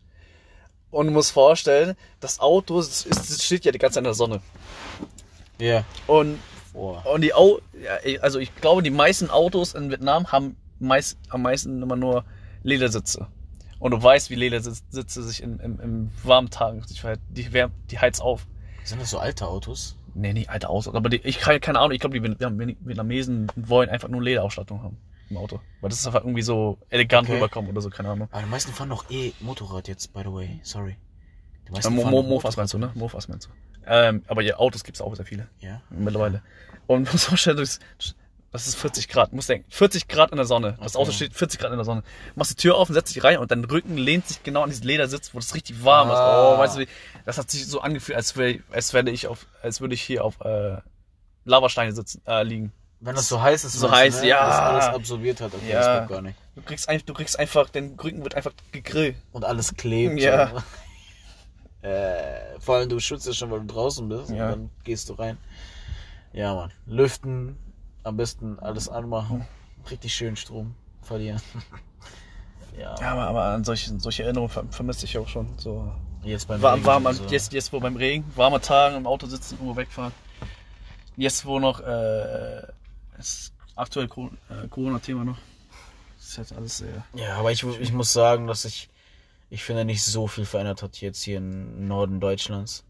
Und 0.92 1.08
du 1.08 1.12
musst 1.12 1.32
vorstellen, 1.32 1.96
das 2.20 2.40
Auto 2.40 2.80
ist, 2.80 3.06
es 3.06 3.44
steht 3.44 3.66
ja 3.66 3.72
die 3.72 3.78
ganze 3.78 3.96
Zeit 3.96 4.02
in 4.02 4.06
der 4.06 4.14
Sonne. 4.14 4.42
Ja. 5.60 5.84
Und, 6.08 6.40
Boah. 6.74 7.06
und 7.06 7.22
die 7.22 7.34
Au 7.34 7.60
also 8.22 8.40
ich 8.40 8.56
glaube, 8.56 8.82
die 8.82 8.90
meisten 8.90 9.30
Autos 9.30 9.74
in 9.74 9.90
Vietnam 9.90 10.32
haben 10.32 10.58
meist, 10.80 11.18
am 11.30 11.42
meisten 11.44 11.82
immer 11.82 11.96
nur 11.96 12.26
Ledersitze. 12.64 13.28
Und 13.80 13.92
du 13.92 14.02
weißt, 14.04 14.30
wie 14.30 14.36
Ledersitze 14.36 15.24
sich 15.24 15.42
in, 15.42 15.60
im, 15.60 15.80
im 15.80 16.12
warmen 16.24 16.50
Tagen, 16.50 16.84
die, 16.90 16.96
ver- 17.00 17.18
die, 17.30 17.98
heizt 18.00 18.22
auf. 18.22 18.46
Sind 18.84 19.02
das 19.02 19.10
so 19.10 19.20
alte 19.20 19.48
Autos? 19.48 19.96
Nee, 20.16 20.34
nicht 20.34 20.50
alte 20.50 20.70
Autos, 20.70 20.94
aber 20.94 21.08
die, 21.10 21.18
ich 21.18 21.40
keine, 21.40 21.60
keine 21.60 21.80
Ahnung, 21.80 21.92
ich 21.94 22.00
glaube, 22.00 22.20
die 22.20 22.24
Vietnam- 22.24 22.60
Vietnamesen 22.60 23.48
wollen 23.56 23.90
einfach 23.90 24.10
nur 24.10 24.22
Lederausstattung 24.22 24.82
haben 24.84 24.98
im 25.30 25.38
Auto. 25.38 25.60
Weil 25.80 25.90
das 25.92 26.00
ist 26.00 26.08
einfach 26.08 26.22
irgendwie 26.22 26.42
so 26.42 26.78
elegant 26.90 27.28
Okay. 27.30 27.36
rüberkommen 27.38 27.70
oder 27.72 27.82
so, 27.82 27.90
keine 27.90 28.10
Ahnung. 28.10 28.28
Aber 28.32 28.42
die 28.42 28.50
meisten 28.50 28.72
fahren 28.74 28.90
noch 28.90 29.10
eh 29.12 29.32
Motorrad 29.40 29.88
jetzt, 29.88 30.12
by 30.14 30.22
the 30.22 30.32
way. 30.34 30.60
Sorry. 30.64 30.98
Die 31.68 31.72
meisten 31.72 31.94
Mo 31.94 32.02
fahren 32.02 32.12
Mo 32.12 32.24
Mofas 32.24 32.58
meinst 32.58 32.74
du, 32.74 32.80
ne? 32.80 32.92
Mofas 32.96 33.28
meinst 33.28 33.48
du. 33.48 33.52
Ähm, 33.86 34.24
aber 34.28 34.42
ja, 34.42 34.58
Autos 34.58 34.84
gibt's 34.84 35.00
auch 35.02 35.16
sehr 35.16 35.26
viele 35.26 35.48
Ja. 35.60 35.82
mittlerweile. 35.92 36.42
Und 36.88 37.08
du 37.08 37.12
musst 37.12 37.26
vorstellen, 37.26 37.58
das 38.52 38.68
ist 38.68 38.76
40 38.76 39.08
Grad. 39.10 39.32
Du 39.32 39.36
musst 39.36 39.48
denken, 39.50 39.70
40 39.72 40.08
Grad 40.08 40.32
in 40.32 40.38
der 40.38 40.46
Sonne. 40.46 40.78
Das. 40.82 40.96
Auto 40.96 41.12
steht 41.12 41.34
40 41.34 41.60
Grad 41.60 41.72
in 41.72 41.78
der 41.78 41.86
Sonne. 41.86 42.04
Machst 42.36 42.52
die 42.52 42.56
Tür 42.56 42.76
auf 42.78 42.90
und 42.90 42.96
setzt 42.96 43.16
dich 43.16 43.24
rein 43.24 43.38
und 43.38 43.52
dein 43.52 43.64
Rücken 43.66 43.98
lehnt 43.98 44.28
sich 44.28 44.42
genau 44.44 44.64
an 44.64 44.70
diesen 44.70 44.86
Ledersitz, 44.86 45.34
wo 45.34 45.40
das 45.40 45.54
richtig 45.56 45.84
warm 45.84 46.10
Ah. 46.10 46.14
ist. 46.14 46.20
Oh, 46.20 46.60
weißt 46.60 46.76
du, 46.78 46.80
wie, 46.82 46.88
das 47.26 47.38
hat 47.38 47.50
sich 47.52 47.68
so 47.68 47.82
angefühlt, 47.82 48.16
als 48.18 48.36
wäre 48.38 48.60
als 48.72 48.94
werde 48.94 49.12
ich 49.12 49.28
auf, 49.28 49.46
als 49.62 49.82
würde 49.82 49.94
ich 49.94 50.02
hier 50.02 50.24
auf 50.26 50.40
äh, 50.42 50.78
Lavasteine 51.46 51.92
sitzen, 51.94 52.22
äh, 52.26 52.44
liegen. 52.44 52.72
Wenn 53.02 53.16
das 53.16 53.30
so 53.30 53.42
heiß 53.42 53.64
ist, 53.64 53.74
So 53.74 53.90
heiß, 53.90 54.22
ne? 54.24 54.28
ja. 54.28 54.46
Das 54.46 54.60
alles 54.60 54.86
absorbiert 54.96 55.40
hat, 55.40 55.54
okay, 55.54 55.70
Ja. 55.72 55.80
das 55.80 56.02
geht 56.02 56.10
gar 56.16 56.22
nicht. 56.22 56.38
Du 56.56 56.62
kriegst 56.62 56.90
einfach, 56.90 57.06
du 57.06 57.14
kriegst 57.14 57.40
einfach, 57.40 57.70
dein 57.70 57.98
Rücken 58.04 58.24
wird 58.24 58.36
einfach 58.36 58.52
gegrillt. 58.74 59.16
Und 59.32 59.46
alles 59.46 59.74
klebt. 59.76 60.20
Ja. 60.20 60.52
Äh, 61.82 62.60
vor 62.60 62.76
allem 62.76 62.90
du 62.90 63.00
schützt 63.00 63.26
ja 63.26 63.32
schon, 63.32 63.52
weil 63.52 63.62
du 63.62 63.68
draußen 63.68 64.08
bist. 64.10 64.30
Ja. 64.32 64.48
Und 64.48 64.52
dann 64.52 64.70
gehst 64.84 65.08
du 65.08 65.14
rein. 65.14 65.38
Ja, 66.34 66.54
Mann. 66.54 66.72
Lüften, 66.86 67.58
am 68.04 68.18
besten 68.18 68.60
alles 68.60 68.90
anmachen. 68.90 69.46
Richtig 69.90 70.14
schön 70.14 70.36
Strom 70.36 70.76
verlieren. 71.02 71.42
ja. 72.78 72.96
Ja, 73.00 73.12
aber, 73.12 73.28
aber 73.28 73.44
an 73.46 73.64
solche, 73.64 74.00
solche 74.00 74.24
Erinnerungen 74.24 74.50
ver 74.50 74.66
vermisse 74.70 75.06
ich 75.06 75.18
auch 75.18 75.28
schon. 75.28 75.48
So 75.58 75.92
Jetzt 76.24 76.48
beim 76.48 76.62
warm, 76.62 76.76
Regen 76.76 76.86
warm, 76.86 77.04
sowieso. 77.04 77.34
jetzt, 77.34 77.54
jetzt 77.54 77.72
wo 77.74 77.80
beim 77.80 77.96
Regen, 77.96 78.26
warmer 78.36 78.62
Tagen 78.62 78.98
im 78.98 79.08
Auto 79.08 79.28
sitzen, 79.28 79.56
irgendwo 79.56 79.76
wegfahren. 79.76 80.12
Jetzt 81.16 81.46
wo 81.46 81.60
noch, 81.60 81.80
äh, 81.80 82.62
ist 83.18 83.54
aktuell 83.76 84.08
äh, 84.08 84.68
Corona-Thema 84.70 85.24
noch. 85.24 85.38
Das 86.18 86.28
ist 86.28 86.38
halt 86.38 86.54
alles 86.54 86.78
sehr. 86.80 87.06
Ja, 87.14 87.38
aber 87.38 87.52
ich, 87.52 87.64
ich 87.64 87.94
muss 87.94 88.12
sagen, 88.12 88.48
dass 88.48 88.64
sich, 88.64 88.90
ich 89.50 89.64
finde, 89.64 89.86
nicht 89.86 90.04
so 90.04 90.28
viel 90.28 90.46
verändert 90.46 90.84
hat 90.84 91.00
jetzt 91.00 91.24
hier 91.24 91.38
im 91.38 91.88
Norden 91.88 92.20
Deutschlands. 92.20 92.84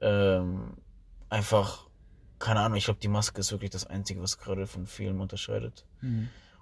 Ähm, 0.00 0.74
einfach, 1.28 1.86
keine 2.44 2.60
Ahnung, 2.60 2.76
ich 2.76 2.84
glaube, 2.84 3.00
die 3.00 3.08
Maske 3.08 3.40
ist 3.40 3.50
wirklich 3.52 3.70
das 3.70 3.86
Einzige, 3.86 4.20
was 4.22 4.38
gerade 4.38 4.66
von 4.66 4.86
vielen 4.86 5.20
unterscheidet. 5.20 5.84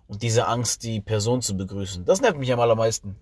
Und 0.09 0.23
diese 0.23 0.47
Angst, 0.47 0.83
die 0.85 1.01
Person 1.01 1.43
zu 1.43 1.57
begrüßen, 1.57 2.05
das 2.05 2.21
nervt 2.21 2.39
mich 2.39 2.53
am 2.53 2.61
allermeisten. 2.61 3.17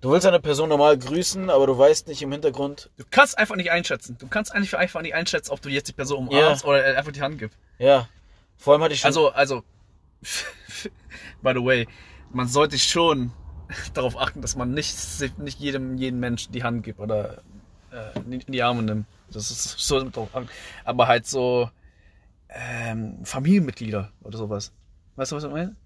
Du 0.00 0.10
willst 0.10 0.26
eine 0.26 0.40
Person 0.40 0.68
normal 0.68 0.98
grüßen, 0.98 1.48
aber 1.48 1.66
du 1.66 1.78
weißt 1.78 2.08
nicht 2.08 2.20
im 2.22 2.32
Hintergrund, 2.32 2.90
Du 2.96 3.04
kannst 3.10 3.38
einfach 3.38 3.54
nicht 3.56 3.70
einschätzen. 3.70 4.16
Du 4.18 4.26
kannst 4.26 4.52
eigentlich 4.54 4.76
einfach 4.76 5.00
nicht 5.00 5.14
einschätzen, 5.14 5.50
ob 5.52 5.62
du 5.62 5.68
jetzt 5.68 5.88
die 5.88 5.92
Person 5.92 6.26
umarmst 6.28 6.64
Ja. 6.64 6.68
oder 6.68 6.84
einfach 6.98 7.12
die 7.12 7.22
Hand 7.22 7.38
gibst. 7.38 7.56
ja. 7.78 8.08
Vor 8.58 8.72
allem 8.74 8.82
hatte 8.82 8.94
ich 8.94 9.00
schon, 9.00 9.08
Also, 9.08 9.30
also, 9.30 9.62
by 11.42 11.52
the 11.54 11.64
way, 11.64 11.86
man 12.32 12.48
sollte 12.48 12.78
schon 12.78 13.32
darauf 13.94 14.16
achten, 14.18 14.40
dass 14.42 14.56
man 14.56 14.72
nicht, 14.72 14.94
nicht 15.38 15.58
jedem, 15.60 15.96
jedem 15.98 16.20
Menschen 16.20 16.52
die 16.52 16.62
Hand 16.62 16.82
gibt 16.82 17.00
oder 17.00 17.42
äh, 17.90 18.18
in 18.20 18.40
die 18.52 18.62
Arme 18.62 18.82
nimmt. 18.82 19.06
Das 19.32 19.50
ist 19.50 19.62
so 19.78 20.08
drauf 20.10 20.28
achten. 20.34 20.48
Aber 20.84 21.08
halt 21.08 21.26
so 21.26 21.70
ähm, 22.48 23.24
Familienmitglieder 23.24 24.12
oder 24.22 24.38
sowas. 24.38 24.72
Weißt 25.16 25.32
du, 25.32 25.36
was 25.36 25.44
ich 25.44 25.50
meine? 25.50 25.76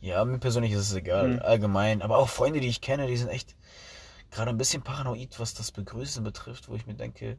Ja, 0.00 0.24
mir 0.24 0.38
persönlich 0.38 0.72
ist 0.72 0.80
es 0.80 0.94
egal, 0.94 1.30
Mhm. 1.30 1.38
allgemein. 1.42 2.02
Aber 2.02 2.18
auch 2.18 2.28
Freunde, 2.28 2.60
die 2.60 2.68
ich 2.68 2.80
kenne, 2.80 3.06
die 3.06 3.16
sind 3.16 3.28
echt 3.28 3.56
gerade 4.30 4.50
ein 4.50 4.58
bisschen 4.58 4.82
paranoid, 4.82 5.38
was 5.40 5.54
das 5.54 5.72
Begrüßen 5.72 6.22
betrifft, 6.22 6.68
wo 6.68 6.74
ich 6.74 6.86
mir 6.86 6.94
denke, 6.94 7.38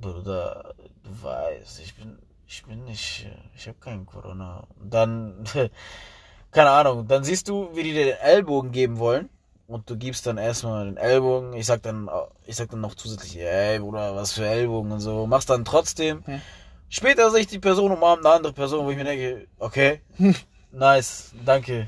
Bruder, 0.00 0.74
du 1.04 1.22
weißt, 1.22 1.80
ich 1.80 1.94
bin, 1.94 2.18
ich 2.46 2.64
bin 2.64 2.84
nicht, 2.84 3.26
ich 3.56 3.68
habe 3.68 3.78
keinen 3.78 4.06
Corona. 4.06 4.66
Und 4.80 4.92
dann, 4.92 5.44
keine 6.50 6.70
Ahnung, 6.70 7.06
dann 7.06 7.24
siehst 7.24 7.48
du, 7.48 7.74
wie 7.74 7.82
die 7.84 7.92
dir 7.92 8.04
den 8.06 8.16
Ellbogen 8.18 8.72
geben 8.72 8.98
wollen. 8.98 9.28
Und 9.72 9.88
du 9.88 9.96
gibst 9.96 10.26
dann 10.26 10.36
erstmal 10.36 10.84
den 10.84 10.98
Ellbogen. 10.98 11.54
Ich 11.54 11.64
sag 11.64 11.82
dann, 11.82 12.10
ich 12.44 12.56
sag 12.56 12.68
dann 12.68 12.82
noch 12.82 12.94
zusätzlich, 12.94 13.38
ey 13.38 13.78
Bruder, 13.78 14.14
was 14.14 14.32
für 14.32 14.46
Ellbogen 14.46 14.92
und 14.92 15.00
so. 15.00 15.26
Machst 15.26 15.48
dann 15.48 15.64
trotzdem. 15.64 16.22
Hm. 16.26 16.42
Später 16.90 17.30
sehe 17.30 17.40
ich 17.40 17.46
die 17.46 17.58
Person 17.58 17.90
umarmt 17.90 18.26
eine 18.26 18.34
andere 18.34 18.52
Person, 18.52 18.84
wo 18.84 18.90
ich 18.90 18.98
mir 18.98 19.04
denke, 19.04 19.48
okay, 19.58 20.02
nice, 20.72 21.32
danke. 21.46 21.86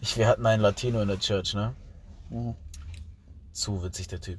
ich, 0.00 0.16
wir 0.16 0.28
hatten 0.28 0.46
einen 0.46 0.62
Latino 0.62 1.02
in 1.02 1.08
der 1.08 1.18
Church, 1.18 1.54
ne? 1.54 1.74
Mhm. 2.28 2.54
Zu 3.52 3.82
witzig, 3.82 4.06
der 4.06 4.20
Typ. 4.20 4.38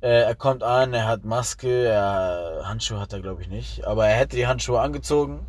Äh, 0.00 0.22
er 0.22 0.34
kommt 0.34 0.62
an, 0.62 0.94
er 0.94 1.06
hat 1.06 1.26
Maske, 1.26 1.84
er, 1.84 2.62
Handschuhe 2.64 2.98
hat 2.98 3.12
er, 3.12 3.20
glaube 3.20 3.42
ich, 3.42 3.48
nicht. 3.48 3.84
Aber 3.86 4.08
er 4.08 4.16
hätte 4.16 4.36
die 4.36 4.46
Handschuhe 4.46 4.80
angezogen. 4.80 5.46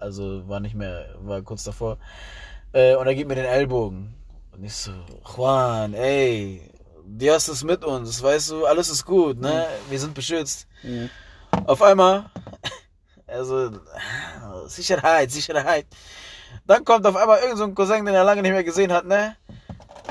Also 0.00 0.48
war 0.48 0.58
nicht 0.58 0.74
mehr, 0.74 1.14
war 1.20 1.40
kurz 1.42 1.62
davor. 1.62 1.98
Äh, 2.72 2.96
und 2.96 3.06
er 3.06 3.14
gibt 3.14 3.28
mir 3.28 3.36
den 3.36 3.44
Ellbogen. 3.44 4.12
Und 4.54 4.62
ich 4.62 4.74
so, 4.74 4.92
Juan, 5.36 5.94
ey, 5.94 6.60
Dios 7.04 7.48
ist 7.48 7.64
mit 7.64 7.84
uns, 7.84 8.22
weißt 8.22 8.52
du, 8.52 8.66
alles 8.66 8.88
ist 8.88 9.04
gut, 9.04 9.40
ne? 9.40 9.66
Wir 9.90 9.98
sind 9.98 10.14
beschützt. 10.14 10.68
Mhm. 10.84 11.10
Auf 11.66 11.82
einmal, 11.82 12.30
also, 13.26 13.72
Sicherheit, 14.68 15.32
Sicherheit. 15.32 15.86
Dann 16.66 16.84
kommt 16.84 17.04
auf 17.04 17.16
einmal 17.16 17.40
irgend 17.40 17.58
so 17.58 17.64
ein 17.64 17.74
Cousin, 17.74 18.06
den 18.06 18.14
er 18.14 18.22
lange 18.22 18.42
nicht 18.42 18.52
mehr 18.52 18.62
gesehen 18.62 18.92
hat, 18.92 19.06
ne? 19.06 19.36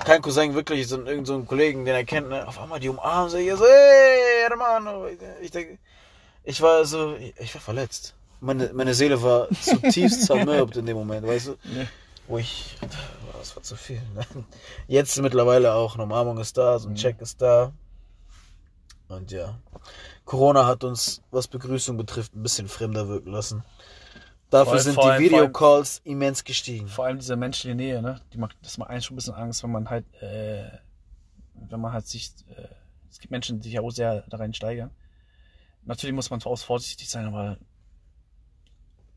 Kein 0.03 0.21
Cousin, 0.21 0.53
wirklich, 0.53 0.89
sondern 0.89 1.07
irgend 1.07 1.27
so 1.27 1.35
ein 1.35 1.47
Kollegen, 1.47 1.85
den 1.85 1.95
er 1.95 2.03
kennt, 2.03 2.27
ne? 2.27 2.45
Auf 2.45 2.59
einmal 2.59 2.81
die 2.81 2.89
umarmen 2.89 3.29
sich, 3.29 3.49
so, 3.51 3.65
hey, 3.65 4.49
hermano. 4.49 5.07
Ich 5.41 5.51
denke, 5.51 5.77
ich 6.43 6.61
war 6.61 6.83
so, 6.83 7.15
ich 7.15 7.55
war 7.55 7.61
verletzt. 7.61 8.13
Meine, 8.41 8.71
meine 8.73 8.93
Seele 8.93 9.23
war 9.23 9.47
zutiefst 9.51 10.23
zermürbt 10.25 10.75
in 10.75 10.85
dem 10.85 10.97
Moment, 10.97 11.25
weißt 11.25 11.47
du? 11.47 11.55
Nee. 11.63 11.87
Wo 12.27 12.37
ich, 12.37 12.77
das 13.37 13.55
war 13.55 13.63
zu 13.63 13.75
viel. 13.75 14.01
Ne? 14.15 14.25
Jetzt 14.87 15.19
mittlerweile 15.21 15.73
auch 15.73 15.95
eine 15.95 16.03
Umarmung 16.03 16.37
ist 16.37 16.57
da, 16.57 16.79
so 16.79 16.87
ein 16.87 16.91
Mhm. 16.93 16.97
Check 16.97 17.21
ist 17.21 17.41
da. 17.41 17.73
Und 19.09 19.31
ja, 19.31 19.59
Corona 20.25 20.65
hat 20.65 20.83
uns, 20.83 21.21
was 21.31 21.47
Begrüßung 21.47 21.97
betrifft, 21.97 22.33
ein 22.35 22.41
bisschen 22.41 22.67
fremder 22.67 23.07
wirken 23.07 23.31
lassen. 23.31 23.63
Dafür 24.49 24.73
allem- 24.73 24.81
sind 24.83 24.97
die 24.97 25.19
Videocalls 25.19 26.01
immens 26.05 26.43
gestiegen. 26.43 26.87
Vor 26.87 27.05
allem 27.05 27.19
diese 27.19 27.35
menschliche 27.35 27.75
Nähe, 27.75 28.01
ne? 28.01 28.21
Die 28.33 28.37
macht, 28.37 28.55
das 28.61 28.77
macht 28.77 28.89
einen 28.89 29.01
schon 29.01 29.15
ein 29.15 29.17
bisschen 29.17 29.33
Angst, 29.33 29.61
wenn 29.63 29.71
man 29.71 29.89
halt, 29.89 30.05
äh, 30.21 30.69
wenn 31.55 31.81
man 31.81 31.91
halt 31.91 32.07
sich, 32.07 32.31
äh, 32.55 32.67
es 33.11 33.19
gibt 33.19 33.31
Menschen, 33.31 33.59
die 33.59 33.63
sich 33.65 33.73
ja 33.73 33.81
auch 33.81 33.91
sehr 33.91 34.21
da 34.29 34.37
rein 34.37 34.53
steigern. 34.53 34.91
Natürlich 35.85 36.15
muss 36.15 36.29
man 36.29 36.41
auch 36.43 36.57
vorsichtig 36.57 37.09
sein, 37.09 37.25
aber 37.27 37.57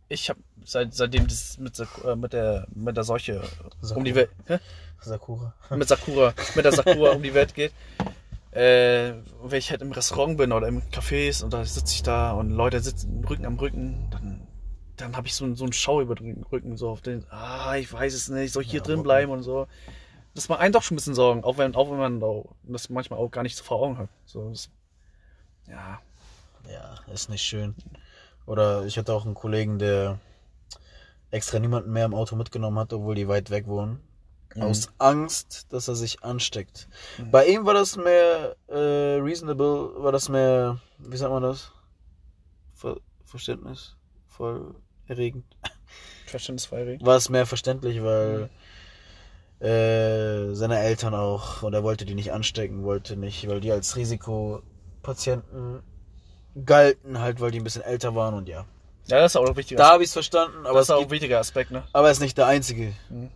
ich 0.08 0.28
habe 0.30 0.40
seit, 0.64 0.94
seitdem 0.94 1.26
das 1.26 1.58
mit 1.58 1.78
der, 1.78 1.88
äh, 2.04 2.16
mit 2.16 2.32
der, 2.32 2.66
mit 2.74 2.96
der 2.96 3.04
Seuche 3.04 3.42
um 3.94 4.04
die 4.04 4.14
Welt, 4.14 4.30
hä? 4.46 4.58
Sakura. 5.00 5.54
mit 5.70 5.88
Sakura, 5.88 6.34
mit 6.54 6.64
der 6.64 6.72
Sakura 6.72 7.10
um 7.12 7.22
die 7.22 7.34
Welt 7.34 7.54
geht. 7.54 7.72
Äh, 8.52 9.12
wenn 9.42 9.58
ich 9.58 9.70
halt 9.70 9.82
im 9.82 9.92
Restaurant 9.92 10.38
bin 10.38 10.52
oder 10.52 10.66
im 10.68 10.80
Cafés 10.90 11.44
und 11.44 11.52
da 11.52 11.64
sitze 11.64 11.92
ich 11.94 12.02
da 12.02 12.32
und 12.32 12.50
Leute 12.50 12.80
sitzen 12.80 13.22
Rücken 13.24 13.44
am 13.44 13.58
Rücken, 13.58 14.08
dann, 14.10 14.46
dann 14.96 15.16
habe 15.16 15.26
ich 15.26 15.34
so, 15.34 15.44
einen- 15.44 15.56
so 15.56 15.64
einen 15.64 15.74
Schau 15.74 16.00
über 16.00 16.14
den 16.14 16.42
Rücken, 16.44 16.76
so 16.78 16.88
auf 16.88 17.02
den, 17.02 17.26
ah, 17.30 17.76
ich 17.76 17.92
weiß 17.92 18.14
es 18.14 18.28
nicht, 18.30 18.52
soll 18.52 18.62
ich 18.62 18.70
hier 18.70 18.80
Ja, 18.80 18.86
drin 18.86 19.02
bleiben 19.02 19.30
und 19.30 19.42
so. 19.42 19.66
Das 20.34 20.48
macht 20.48 20.60
einen 20.60 20.72
doch 20.72 20.82
schon 20.82 20.94
ein 20.94 20.96
bisschen 20.96 21.14
Sorgen, 21.14 21.44
auch 21.44 21.58
wenn, 21.58 21.74
auch 21.74 21.90
wenn 21.90 21.98
man 21.98 22.44
das 22.64 22.88
manchmal 22.88 23.18
auch 23.18 23.30
gar 23.30 23.42
nicht 23.42 23.56
so 23.56 23.64
vor 23.64 23.80
Augen 23.82 23.98
hat. 23.98 24.08
So, 24.24 24.48
das, 24.50 24.70
ja, 25.68 26.00
Ja, 26.70 26.94
ist 27.12 27.28
nicht 27.28 27.42
schön. 27.42 27.74
Oder 28.46 28.86
ich 28.86 28.96
hatte 28.96 29.12
auch 29.12 29.24
einen 29.24 29.34
Kollegen, 29.34 29.78
der 29.78 30.18
extra 31.30 31.58
niemanden 31.58 31.92
mehr 31.92 32.04
im 32.04 32.14
Auto 32.14 32.36
mitgenommen 32.36 32.78
hat, 32.78 32.92
obwohl 32.92 33.14
die 33.14 33.28
weit 33.28 33.50
weg 33.50 33.66
wohnen. 33.66 34.00
Mhm. 34.54 34.62
Aus 34.62 34.88
Angst, 34.98 35.66
dass 35.70 35.88
er 35.88 35.96
sich 35.96 36.22
ansteckt. 36.22 36.88
Mhm. 37.18 37.30
Bei 37.30 37.46
ihm 37.46 37.66
war 37.66 37.74
das 37.74 37.96
mehr 37.96 38.56
äh, 38.68 39.18
reasonable, 39.20 40.02
war 40.02 40.12
das 40.12 40.28
mehr, 40.28 40.80
wie 40.98 41.16
sagt 41.16 41.32
man 41.32 41.42
das? 41.42 41.72
Ver 42.74 42.96
Verständnis? 43.24 43.96
Voll 44.28 44.74
erregend. 45.08 45.44
verständnisfrei. 46.26 46.98
War 47.00 47.16
es 47.16 47.28
mehr 47.28 47.46
verständlich, 47.46 48.02
weil 48.02 48.48
äh, 49.60 50.54
seine 50.54 50.78
Eltern 50.78 51.14
auch, 51.14 51.62
und 51.62 51.74
er 51.74 51.82
wollte 51.82 52.04
die 52.04 52.14
nicht 52.14 52.32
anstecken, 52.32 52.84
wollte 52.84 53.16
nicht, 53.16 53.48
weil 53.48 53.60
die 53.60 53.72
als 53.72 53.96
Risikopatienten 53.96 55.82
galten, 56.64 57.20
halt, 57.20 57.40
weil 57.40 57.50
die 57.50 57.58
ein 57.60 57.64
bisschen 57.64 57.82
älter 57.82 58.14
waren 58.14 58.34
und 58.34 58.48
ja. 58.48 58.64
Ja, 59.08 59.20
das 59.20 59.32
ist 59.32 59.36
auch 59.36 59.46
ein 59.46 59.56
wichtiger, 59.56 59.78
Da 59.78 59.92
habe 59.92 60.02
ich 60.02 60.08
es 60.08 60.12
verstanden, 60.14 60.66
aber 60.66 60.74
das 60.78 60.84
es 60.84 60.88
ist 60.88 60.94
auch 60.96 61.02
ein 61.02 61.10
wichtiger 61.10 61.38
Aspekt, 61.38 61.70
ne? 61.70 61.84
aber 61.92 62.08
er 62.08 62.12
ist 62.12 62.20
nicht 62.20 62.36
der 62.38 62.46
Einzige, 62.46 62.92
Mhm. 63.08 63.30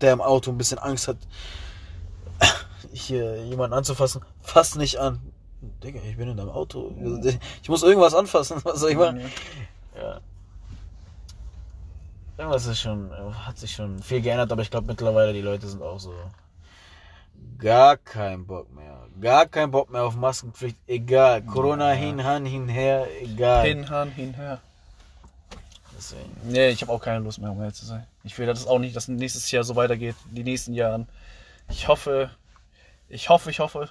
der 0.00 0.12
im 0.12 0.20
Auto 0.20 0.50
ein 0.50 0.58
bisschen 0.58 0.78
Angst 0.78 1.08
hat, 1.08 1.16
hier 2.92 3.44
jemanden 3.44 3.74
anzufassen. 3.74 4.22
Fass 4.40 4.74
nicht 4.76 4.98
an. 4.98 5.20
Digga, 5.84 6.00
ich 6.08 6.16
bin 6.16 6.28
in 6.28 6.36
deinem 6.36 6.50
Auto. 6.50 6.92
Ich 7.62 7.68
muss 7.68 7.82
irgendwas 7.82 8.14
anfassen. 8.14 8.60
Was 8.64 8.80
soll 8.80 8.90
ich 8.90 8.96
machen? 8.96 9.20
Ja. 9.96 10.20
Irgendwas 12.38 12.66
ist 12.66 12.80
schon, 12.80 13.10
hat 13.46 13.58
sich 13.58 13.72
schon 13.72 14.02
viel 14.02 14.20
geändert, 14.22 14.50
aber 14.50 14.62
ich 14.62 14.70
glaube 14.70 14.86
mittlerweile 14.88 15.32
die 15.32 15.42
Leute 15.42 15.68
sind 15.68 15.82
auch 15.82 16.00
so. 16.00 16.12
Gar 17.58 17.96
kein 17.96 18.46
Bock 18.46 18.72
mehr. 18.74 19.06
Gar 19.20 19.46
kein 19.46 19.70
Bock 19.70 19.90
mehr 19.90 20.02
auf 20.04 20.16
Maskenpflicht. 20.16 20.76
Egal. 20.86 21.42
Corona 21.42 21.90
Ja. 21.92 21.98
hin, 21.98 22.24
han, 22.24 22.44
hinher. 22.44 23.06
Egal. 23.20 23.66
Hin, 23.66 23.88
Han, 23.90 24.10
hinher. 24.10 24.60
Deswegen. 25.96 26.30
Nee, 26.44 26.70
ich 26.70 26.82
habe 26.82 26.92
auch 26.92 27.00
keine 27.00 27.20
Lust 27.20 27.38
mehr, 27.38 27.52
um 27.52 27.60
ehrlich 27.60 27.76
zu 27.76 27.86
sein. 27.86 28.06
Ich 28.24 28.36
will 28.38 28.46
das 28.46 28.66
auch 28.66 28.78
nicht, 28.78 28.96
dass 28.96 29.06
nächstes 29.08 29.50
Jahr 29.50 29.62
so 29.62 29.76
weitergeht, 29.76 30.16
die 30.30 30.42
nächsten 30.42 30.74
Jahren. 30.74 31.06
Ich 31.70 31.86
hoffe, 31.86 32.30
ich 33.08 33.28
hoffe, 33.28 33.50
ich 33.50 33.60
hoffe, 33.60 33.88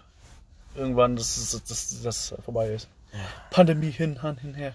irgendwann, 0.76 1.16
dass 1.16 1.62
das, 2.04 2.34
vorbei 2.44 2.70
ist. 2.70 2.90
Pandemie 3.52 3.92
hin, 3.92 4.22
Han, 4.22 4.38
hinher. 4.38 4.74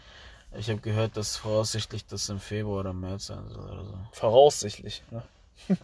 Ich 0.58 0.70
habe 0.70 0.80
gehört, 0.80 1.16
dass 1.16 1.36
voraussichtlich 1.36 2.06
das 2.06 2.28
im 2.30 2.40
Februar 2.40 2.80
oder 2.80 2.92
März 2.94 3.26
sein 3.26 3.48
soll 3.48 3.70
oder 3.70 3.84
so. 3.84 3.98
Voraussichtlich. 4.12 5.02
Ne? 5.10 5.22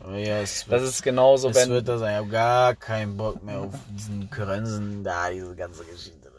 Aber 0.00 0.16
ja, 0.18 0.40
es 0.40 0.68
wird, 0.68 0.80
Das 0.82 0.88
ist 0.88 1.02
genauso, 1.02 1.48
es 1.50 1.56
wenn. 1.56 1.70
wird 1.70 1.88
das 1.88 2.00
sein. 2.00 2.12
Ich 2.12 2.18
habe 2.18 2.28
gar 2.28 2.74
keinen 2.74 3.16
Bock 3.16 3.42
mehr 3.42 3.60
auf 3.60 3.74
diesen 3.90 4.30
Grenzen, 4.30 5.02
da, 5.04 5.30
diese 5.30 5.54
ganze 5.56 5.84
Geschichte. 5.84 6.30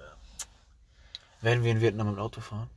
Werden 1.41 1.63
wir 1.63 1.71
in 1.71 1.81
Vietnam 1.81 2.07
mit 2.07 2.15
dem 2.15 2.21
Auto 2.21 2.39
fahren? 2.39 2.69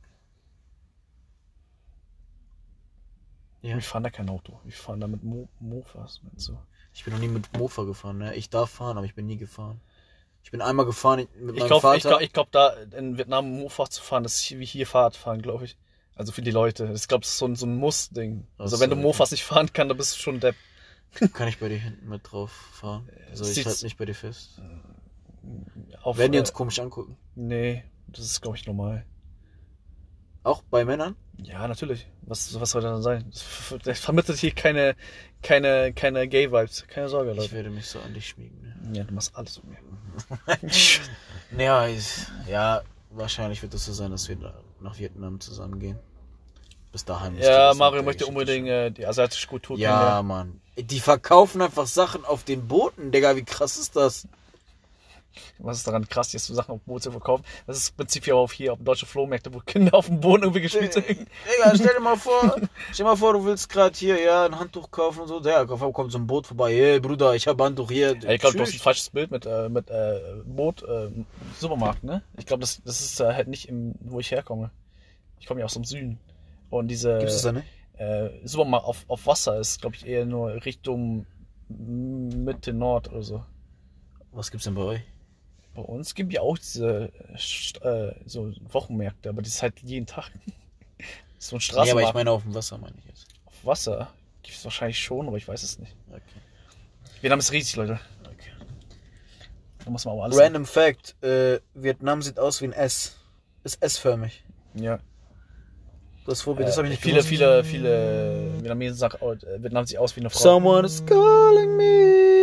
Ja. 3.61 3.75
Wir 3.75 3.81
fahren 3.81 4.03
da 4.03 4.09
kein 4.09 4.29
Auto. 4.29 4.59
Wir 4.63 4.73
fahren 4.73 4.99
da 4.99 5.07
mit 5.07 5.23
Mo 5.23 5.47
Mofas. 5.59 6.21
Meinst 6.23 6.49
du? 6.49 6.57
Ich 6.93 7.03
bin 7.03 7.13
noch 7.13 7.19
nie 7.19 7.27
mit 7.27 7.55
Mofa 7.57 7.83
gefahren, 7.83 8.17
ne? 8.17 8.35
Ich 8.35 8.49
darf 8.49 8.69
fahren, 8.69 8.97
aber 8.97 9.05
ich 9.05 9.15
bin 9.15 9.25
nie 9.25 9.37
gefahren. 9.37 9.79
Ich 10.43 10.51
bin 10.51 10.61
einmal 10.61 10.85
gefahren 10.85 11.19
mit 11.19 11.41
meinem 11.41 11.55
Ich 11.55 11.65
glaube, 11.65 11.81
Vater. 11.81 11.97
ich 11.97 12.03
glaub, 12.03 12.21
ich 12.21 12.33
glaub, 12.33 12.51
da 12.51 12.69
in 12.97 13.17
Vietnam 13.17 13.49
Mofa 13.51 13.89
zu 13.89 14.01
fahren, 14.01 14.23
das 14.23 14.35
ist 14.41 14.51
wie 14.59 14.65
hier 14.65 14.87
Fahrradfahren, 14.87 15.41
glaube 15.41 15.65
ich. 15.65 15.77
Also 16.17 16.31
für 16.31 16.41
die 16.41 16.51
Leute. 16.51 16.91
Ich 16.95 17.07
glaube, 17.07 17.21
das 17.21 17.31
ist 17.33 17.37
so 17.37 17.45
ein, 17.45 17.55
so 17.55 17.65
ein 17.65 17.75
Muss-Ding. 17.75 18.47
Also 18.57 18.79
wenn 18.79 18.89
du 18.89 18.95
Mofas 18.95 19.31
nicht 19.31 19.43
fahren 19.43 19.69
kannst, 19.71 19.91
dann 19.91 19.97
bist 19.97 20.15
du 20.15 20.19
schon 20.19 20.39
Depp. 20.39 20.55
Kann 21.33 21.47
ich 21.47 21.59
bei 21.59 21.69
dir 21.69 21.77
hinten 21.77 22.09
mit 22.09 22.21
drauf 22.31 22.51
fahren? 22.51 23.07
Also 23.29 23.45
ich 23.45 23.65
halte 23.65 23.85
nicht 23.85 23.97
bei 23.97 24.05
dir 24.05 24.15
fest. 24.15 24.59
Auf, 26.01 26.17
Werden 26.17 26.31
die 26.33 26.37
äh, 26.37 26.41
uns 26.41 26.53
komisch 26.53 26.79
angucken? 26.79 27.17
Nee, 27.35 27.83
das 28.07 28.25
ist, 28.25 28.41
glaube 28.41 28.57
ich, 28.57 28.65
normal. 28.65 29.05
Auch 30.43 30.61
bei 30.63 30.85
Männern? 30.85 31.15
Ja, 31.37 31.67
natürlich. 31.67 32.07
Was, 32.21 32.59
was 32.59 32.71
soll 32.71 32.81
das 32.81 32.93
denn 32.95 33.01
sein? 33.03 33.25
Das, 33.31 33.41
ver- 33.41 33.79
das 33.79 33.99
vermittelt 33.99 34.37
hier 34.39 34.51
keine, 34.53 34.95
keine, 35.43 35.93
keine 35.93 36.27
Gay-Vibes. 36.27 36.87
Keine 36.87 37.09
Sorge, 37.09 37.31
Ich 37.31 37.37
Leute. 37.37 37.51
werde 37.53 37.69
mich 37.69 37.87
so 37.87 37.99
an 37.99 38.13
dich 38.13 38.29
schmiegen. 38.29 38.61
Ne? 38.61 38.97
Ja, 38.97 39.03
du 39.03 39.13
machst 39.13 39.35
alles 39.35 39.61
mit 39.63 39.71
mir. 39.71 40.69
Ja, 41.57 41.87
ich, 41.87 42.05
ja, 42.49 42.81
wahrscheinlich 43.11 43.61
wird 43.61 43.73
es 43.73 43.85
so 43.85 43.93
sein, 43.93 44.11
dass 44.11 44.27
wir 44.27 44.35
da- 44.35 44.61
nach 44.81 44.97
Vietnam 44.99 45.39
zusammen 45.39 45.79
gehen. 45.79 45.97
Bis 46.91 47.05
dahin. 47.05 47.37
Ja, 47.37 47.73
Mario 47.73 48.01
möchte 48.03 48.25
unbedingt 48.25 48.67
äh, 48.67 48.89
die 48.91 49.05
asiatische 49.05 49.47
Kultur 49.47 49.75
schon- 49.77 49.81
Ja, 49.83 50.21
Mann. 50.23 50.61
Die 50.77 50.99
verkaufen 50.99 51.61
einfach 51.61 51.87
Sachen 51.87 52.23
auf 52.23 52.43
den 52.43 52.67
Booten, 52.67 53.11
Digga. 53.11 53.35
Wie 53.35 53.43
krass 53.43 53.77
ist 53.77 53.95
das? 53.95 54.27
Was 55.59 55.77
ist 55.77 55.87
daran 55.87 56.07
krass, 56.07 56.33
jetzt 56.33 56.45
so 56.45 56.53
Sachen 56.53 56.71
auf 56.71 56.79
dem 56.83 56.85
Boot 56.85 57.03
zu 57.03 57.11
verkaufen? 57.11 57.43
Das 57.67 57.77
ist 57.77 57.89
im 57.89 57.95
Prinzip 57.97 58.25
ja 58.27 58.35
auch 58.35 58.51
hier 58.51 58.73
auf 58.73 58.79
deutsche 58.81 59.05
Flohmärkte, 59.05 59.53
wo 59.53 59.59
Kinder 59.59 59.93
auf 59.93 60.07
dem 60.07 60.19
Boden 60.19 60.43
irgendwie 60.43 60.61
gespielt 60.61 60.93
sind. 60.93 61.07
Digga, 61.07 61.75
stell 61.75 61.93
dir 61.95 61.99
mal 61.99 62.15
vor, 62.17 62.55
stell 62.91 62.97
dir 62.97 63.03
mal 63.03 63.15
vor, 63.15 63.33
du 63.33 63.45
willst 63.45 63.69
gerade 63.69 63.95
hier, 63.95 64.19
ja, 64.19 64.45
ein 64.45 64.59
Handtuch 64.59 64.89
kaufen 64.91 65.21
und 65.21 65.27
so. 65.27 65.39
Der 65.39 65.65
kommt 65.65 66.11
so 66.11 66.17
ein 66.17 66.27
Boot 66.27 66.47
vorbei. 66.47 66.73
Hey, 66.73 66.99
Bruder, 66.99 67.35
ich 67.35 67.47
hab 67.47 67.61
Handtuch 67.61 67.91
hier. 67.91 68.17
Ja, 68.17 68.31
ich 68.31 68.41
glaube, 68.41 68.57
du 68.57 68.63
hast 68.63 68.73
ein 68.73 68.79
falsches 68.79 69.09
Bild 69.09 69.31
mit, 69.31 69.45
äh, 69.45 69.69
mit 69.69 69.89
äh, 69.89 70.19
Boot, 70.45 70.83
äh, 70.83 71.09
Supermarkt, 71.59 72.03
ne? 72.03 72.23
Ich 72.37 72.45
glaube, 72.45 72.61
das, 72.61 72.81
das 72.83 73.01
ist 73.01 73.19
äh, 73.19 73.33
halt 73.33 73.47
nicht 73.47 73.69
im, 73.69 73.95
wo 73.99 74.19
ich 74.19 74.31
herkomme. 74.31 74.71
Ich 75.39 75.45
komme 75.45 75.59
ja 75.59 75.65
aus 75.65 75.73
dem 75.73 75.83
Süden. 75.83 76.19
Und 76.69 76.87
diese 76.89 77.19
Gibt's 77.19 77.35
das 77.35 77.43
da 77.43 77.51
nicht? 77.51 77.67
äh, 77.97 78.29
Supermarkt 78.43 78.85
auf, 78.85 79.05
auf 79.07 79.25
Wasser 79.27 79.59
ist, 79.59 79.81
glaube 79.81 79.95
ich, 79.95 80.05
eher 80.05 80.25
nur 80.25 80.65
Richtung 80.65 81.25
Mitte 81.69 82.73
Nord 82.73 83.09
oder 83.11 83.23
so. 83.23 83.43
Was 84.31 84.51
gibt's 84.51 84.65
denn 84.65 84.75
bei 84.75 84.81
euch? 84.81 85.01
Bei 85.77 85.83
uns 85.83 86.15
gibt 86.15 86.33
ja 86.33 86.41
auch 86.41 86.57
diese 86.57 87.11
äh, 87.83 88.11
so 88.25 88.51
Wochenmärkte, 88.71 89.29
aber 89.29 89.43
das 89.43 89.53
ist 89.53 89.61
halt 89.61 89.79
jeden 89.83 90.07
Tag. 90.07 90.31
so 91.37 91.55
ein 91.55 91.57
Nee, 91.57 91.61
Straßenmarkt. 91.61 91.91
aber 91.91 92.01
ich 92.01 92.13
meine 92.15 92.31
auf 92.31 92.41
dem 92.41 92.55
Wasser, 92.55 92.79
meine 92.79 92.95
ich 92.97 93.05
jetzt. 93.05 93.27
Auf 93.45 93.53
Wasser 93.63 94.11
gibt 94.41 94.57
es 94.57 94.63
wahrscheinlich 94.63 94.99
schon, 94.99 95.27
aber 95.27 95.37
ich 95.37 95.47
weiß 95.47 95.61
es 95.61 95.77
nicht. 95.77 95.95
Okay. 96.09 96.21
Vietnam 97.21 97.37
ist 97.37 97.51
riesig, 97.51 97.75
Leute. 97.75 97.99
okay. 98.25 98.49
Da 99.85 99.91
muss 99.91 100.03
man 100.05 100.15
aber 100.15 100.23
alles. 100.23 100.39
Random 100.39 100.65
Fact: 100.65 101.15
äh, 101.23 101.59
Vietnam 101.75 102.23
sieht 102.23 102.39
aus 102.39 102.59
wie 102.61 102.65
ein 102.65 102.73
S. 102.73 103.15
Ist 103.63 103.79
S-förmig. 103.83 104.43
Ja. 104.73 104.97
Das, 106.25 106.41
Vorbild, 106.41 106.67
das 106.69 106.77
habe 106.77 106.87
ich 106.87 106.91
nicht 106.93 107.03
viele, 107.03 107.17
gewusst. 107.17 107.29
viele, 107.29 107.63
viele 107.63 108.53
Vietnamesen 108.57 108.97
sagen, 108.97 109.17
oh, 109.21 109.33
äh, 109.33 109.61
Vietnam 109.61 109.85
sieht 109.85 109.99
aus 109.99 110.15
wie 110.15 110.21
eine 110.21 110.31
Frau. 110.31 110.39
Someone 110.39 110.87
is 110.87 111.05
calling 111.05 111.77
me. 111.77 112.36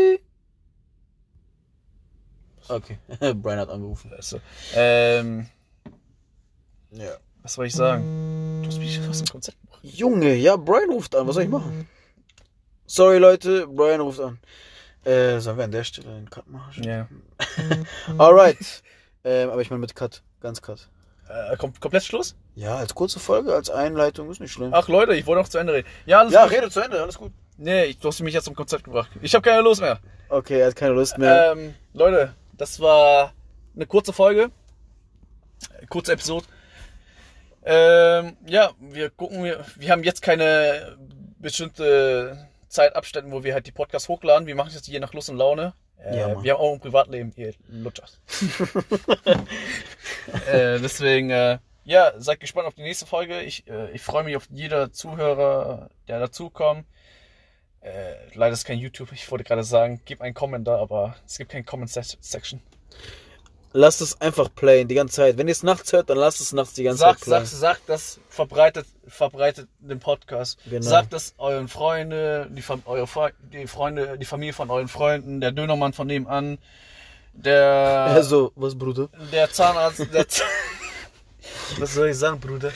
Okay, 2.69 2.99
Brian 3.35 3.59
hat 3.59 3.69
angerufen. 3.69 4.13
Also, 4.17 4.41
ähm, 4.75 5.47
Ja. 6.91 7.17
was 7.43 7.55
soll 7.55 7.67
ich 7.67 7.75
sagen? 7.75 8.61
Du 8.63 8.69
hast 8.69 8.79
mich 8.79 9.01
aus 9.09 9.19
dem 9.23 9.29
Konzept 9.29 9.61
gebracht. 9.61 9.81
Junge, 9.83 10.35
ja, 10.35 10.57
Brian 10.57 10.91
ruft 10.91 11.15
an. 11.15 11.27
Was 11.27 11.35
soll 11.35 11.45
ich 11.45 11.51
machen? 11.51 11.89
Sorry, 12.87 13.19
Leute, 13.19 13.67
Brian 13.67 14.01
ruft 14.01 14.21
an. 14.21 14.39
Äh, 15.05 15.39
sollen 15.41 15.59
wir 15.59 15.65
an 15.65 15.71
der 15.73 15.85
Stelle 15.85 16.09
einen 16.15 16.31
Cut 16.31 16.47
machen? 16.49 16.83
Ja. 16.83 17.09
Alright. 18.19 18.83
ähm, 19.25 19.51
aber 19.51 19.61
ich 19.61 19.71
meine 19.71 19.81
mit 19.81 19.95
Cut. 19.95 20.23
Ganz 20.41 20.63
Cut. 20.63 20.89
Äh, 21.29 21.57
kom 21.57 21.73
komplett 21.81 22.05
Schluss? 22.05 22.37
Ja, 22.55 22.77
als 22.77 22.95
kurze 22.95 23.19
Folge, 23.19 23.55
als 23.55 23.69
Einleitung 23.71 24.31
ist 24.31 24.41
nicht 24.41 24.53
schlimm. 24.53 24.71
Ach 24.75 24.89
Leute, 24.89 25.15
ich 25.15 25.27
wollte 25.27 25.43
noch 25.43 25.49
zu 25.49 25.59
Ende 25.59 25.73
reden. 25.75 25.89
Ja, 26.07 26.21
alles 26.21 26.33
ja, 26.33 26.45
gut. 26.45 26.53
rede 26.57 26.71
zu 26.71 26.81
Ende, 26.81 27.03
alles 27.03 27.19
gut. 27.19 27.33
Nee, 27.57 27.85
ich- 27.85 27.99
du 27.99 28.09
hast 28.09 28.21
mich 28.21 28.35
jetzt 28.35 28.45
zum 28.45 28.55
Konzept 28.55 28.85
gebracht. 28.85 29.11
Ich 29.23 29.35
habe 29.35 29.43
keine 29.43 29.63
Lust 29.63 29.81
mehr. 29.81 29.99
Okay, 30.29 30.61
er 30.61 30.69
hat 30.69 30.77
keine 30.77 30.95
Lust 30.95 31.17
mehr. 31.19 31.53
Ähm, 31.53 31.75
Leute, 31.93 32.35
das 32.57 32.81
war 32.81 33.33
eine 33.75 33.87
kurze 33.87 34.13
Folge. 34.13 34.51
Kurze 35.89 36.13
Episode. 36.13 36.47
Ähm, 37.65 38.37
ja, 38.47 38.73
wir 38.79 39.11
gucken, 39.11 39.43
wir, 39.45 39.65
wir 39.77 39.91
haben 39.91 40.05
jetzt 40.05 40.21
keine 40.21 40.99
bestimmte 41.39 42.49
Zeitabstände, 42.69 43.31
wo 43.33 43.43
wir 43.43 43.55
halt 43.55 43.67
die 43.67 43.73
Podcasts 43.73 44.09
hochladen. 44.09 44.47
Wir 44.47 44.55
machen 44.55 44.71
das 44.73 44.87
je 44.87 44.99
nach 44.99 45.13
Lust 45.15 45.31
und 45.31 45.39
Laune. 45.39 45.73
Äh, 45.99 46.19
Ja, 46.19 46.43
wir 46.43 46.53
haben 46.55 46.61
auch 46.61 46.73
ein 46.75 46.81
Privatleben, 46.81 47.33
ihr 47.37 47.55
Lutschers. 47.69 48.21
äh, 50.47 50.79
deswegen, 50.81 51.31
äh, 51.31 51.59
ja, 51.85 52.13
seid 52.19 52.41
gespannt 52.41 52.67
auf 52.67 52.75
die 52.75 52.83
nächste 52.83 53.07
Folge. 53.07 53.41
Ich, 53.43 53.67
äh, 53.69 53.91
ich 53.93 54.03
freue 54.03 54.25
mich 54.25 54.37
auf 54.37 54.49
jeder 54.51 54.93
Zuhörer, 54.93 55.89
der 56.09 56.21
dazukommt. 56.21 56.87
Äh, 57.85 58.15
leider 58.35 58.55
ist 58.55 58.65
kein 58.65 58.79
YouTube. 58.79 59.13
Ich 59.13 59.31
wollte 59.31 59.45
gerade 59.45 59.63
sagen, 59.63 60.01
gib 60.07 60.21
einen 60.23 60.33
Kommentar, 60.35 60.79
aber 60.81 61.17
es 61.27 61.37
gibt 61.39 61.51
kein 61.53 61.67
Comment-Section. 61.67 62.61
lasst 63.75 64.01
es 64.01 64.19
einfach 64.23 64.49
playen 64.55 64.89
die 64.89 64.95
ganze 64.95 65.17
Zeit. 65.17 65.37
Wenn 65.37 65.49
ihr 65.49 65.53
es 65.53 65.63
nachts 65.63 65.93
hört, 65.93 66.09
dann 66.09 66.17
lasst 66.17 66.41
es 66.41 66.53
nachts 66.53 66.73
die 66.75 66.85
ganze 66.85 67.01
Sagt, 67.01 67.19
Zeit 67.21 67.25
playen. 67.27 67.45
sagt, 67.47 67.61
sagt 67.61 67.83
das, 67.89 68.21
verbreitet, 68.31 68.87
verbreitet 69.07 69.69
den 69.81 69.99
Podcast. 70.01 70.59
Genau. 70.65 70.81
Sagt 70.81 71.13
das 71.13 71.35
euren 71.37 71.69
Freunden, 71.69 72.55
die, 72.57 72.63
eure 72.87 73.07
Fre 73.07 73.33
die 73.53 73.67
Freunde, 73.67 74.17
die 74.19 74.25
Familie 74.25 74.55
von 74.55 74.71
euren 74.71 74.89
Freunden, 74.89 75.41
der 75.43 75.53
Dönermann 75.53 75.93
von 75.93 76.07
nebenan, 76.07 76.57
der, 77.35 78.07
Also, 78.15 78.53
was, 78.57 78.79
Bruder? 78.79 79.09
der 79.31 79.51
Zahnarzt, 79.51 80.07
der, 80.15 80.27
Z- 80.29 80.43
Was 81.79 81.93
soll 81.95 82.09
ich 82.09 82.17
sagen, 82.17 82.41
Bruder? 82.41 82.71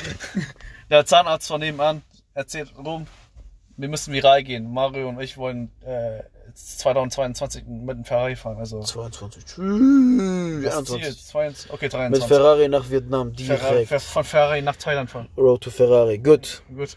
der 0.90 1.06
Zahnarzt 1.06 1.48
von 1.48 1.60
nebenan 1.60 2.02
erzählt 2.34 2.72
rum, 2.76 3.06
wir 3.78 3.88
müssen 3.88 4.12
viral 4.12 4.42
gehen. 4.42 4.70
Mario 4.72 5.08
und 5.08 5.20
ich 5.20 5.38
wollen 5.38 5.70
äh, 5.82 6.22
2022 6.54 7.64
mit 7.66 7.96
dem 7.96 8.04
Ferrari 8.04 8.36
fahren. 8.36 8.58
Also 8.58 8.80
22. 8.82 9.44
Tschüss. 9.44 9.56
das 9.56 9.64
Ziel 10.84 10.96
21. 10.96 11.02
ist 11.08 11.28
22, 11.28 11.72
okay, 11.72 11.84
Mit 11.86 11.92
23. 11.94 12.28
Ferrari 12.28 12.68
nach 12.68 12.90
Vietnam, 12.90 13.34
Ferrari, 13.34 13.70
direkt. 13.86 13.88
Fer- 13.92 14.00
von 14.00 14.24
Ferrari 14.24 14.62
nach 14.62 14.76
Thailand 14.76 15.10
fahren. 15.10 15.28
Road 15.36 15.62
to 15.62 15.70
Ferrari. 15.70 16.18
Gut. 16.18 16.62
Gut. 16.74 16.96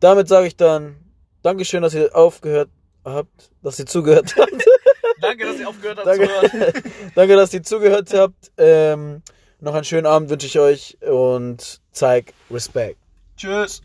Damit 0.00 0.28
sage 0.28 0.46
ich 0.46 0.56
dann 0.56 0.96
Dankeschön, 1.42 1.82
dass 1.82 1.94
ihr 1.94 2.14
aufgehört 2.14 2.68
habt, 3.04 3.50
dass 3.62 3.78
ihr 3.78 3.86
zugehört 3.86 4.34
habt. 4.38 4.52
Danke, 5.20 5.46
dass 5.46 5.58
ihr 5.58 5.68
aufgehört 5.68 5.98
habt 5.98 6.14
zu 6.14 6.18
Danke, 6.18 6.62
hören. 6.62 6.82
Danke 7.14 7.36
dass 7.36 7.54
ihr 7.54 7.62
zugehört 7.62 8.14
habt. 8.14 8.52
Ähm, 8.56 9.22
noch 9.60 9.74
einen 9.74 9.84
schönen 9.84 10.06
Abend 10.06 10.30
wünsche 10.30 10.46
ich 10.46 10.58
euch 10.60 10.98
und 11.02 11.80
zeig 11.90 12.32
Respekt. 12.50 12.98
Tschüss. 13.36 13.82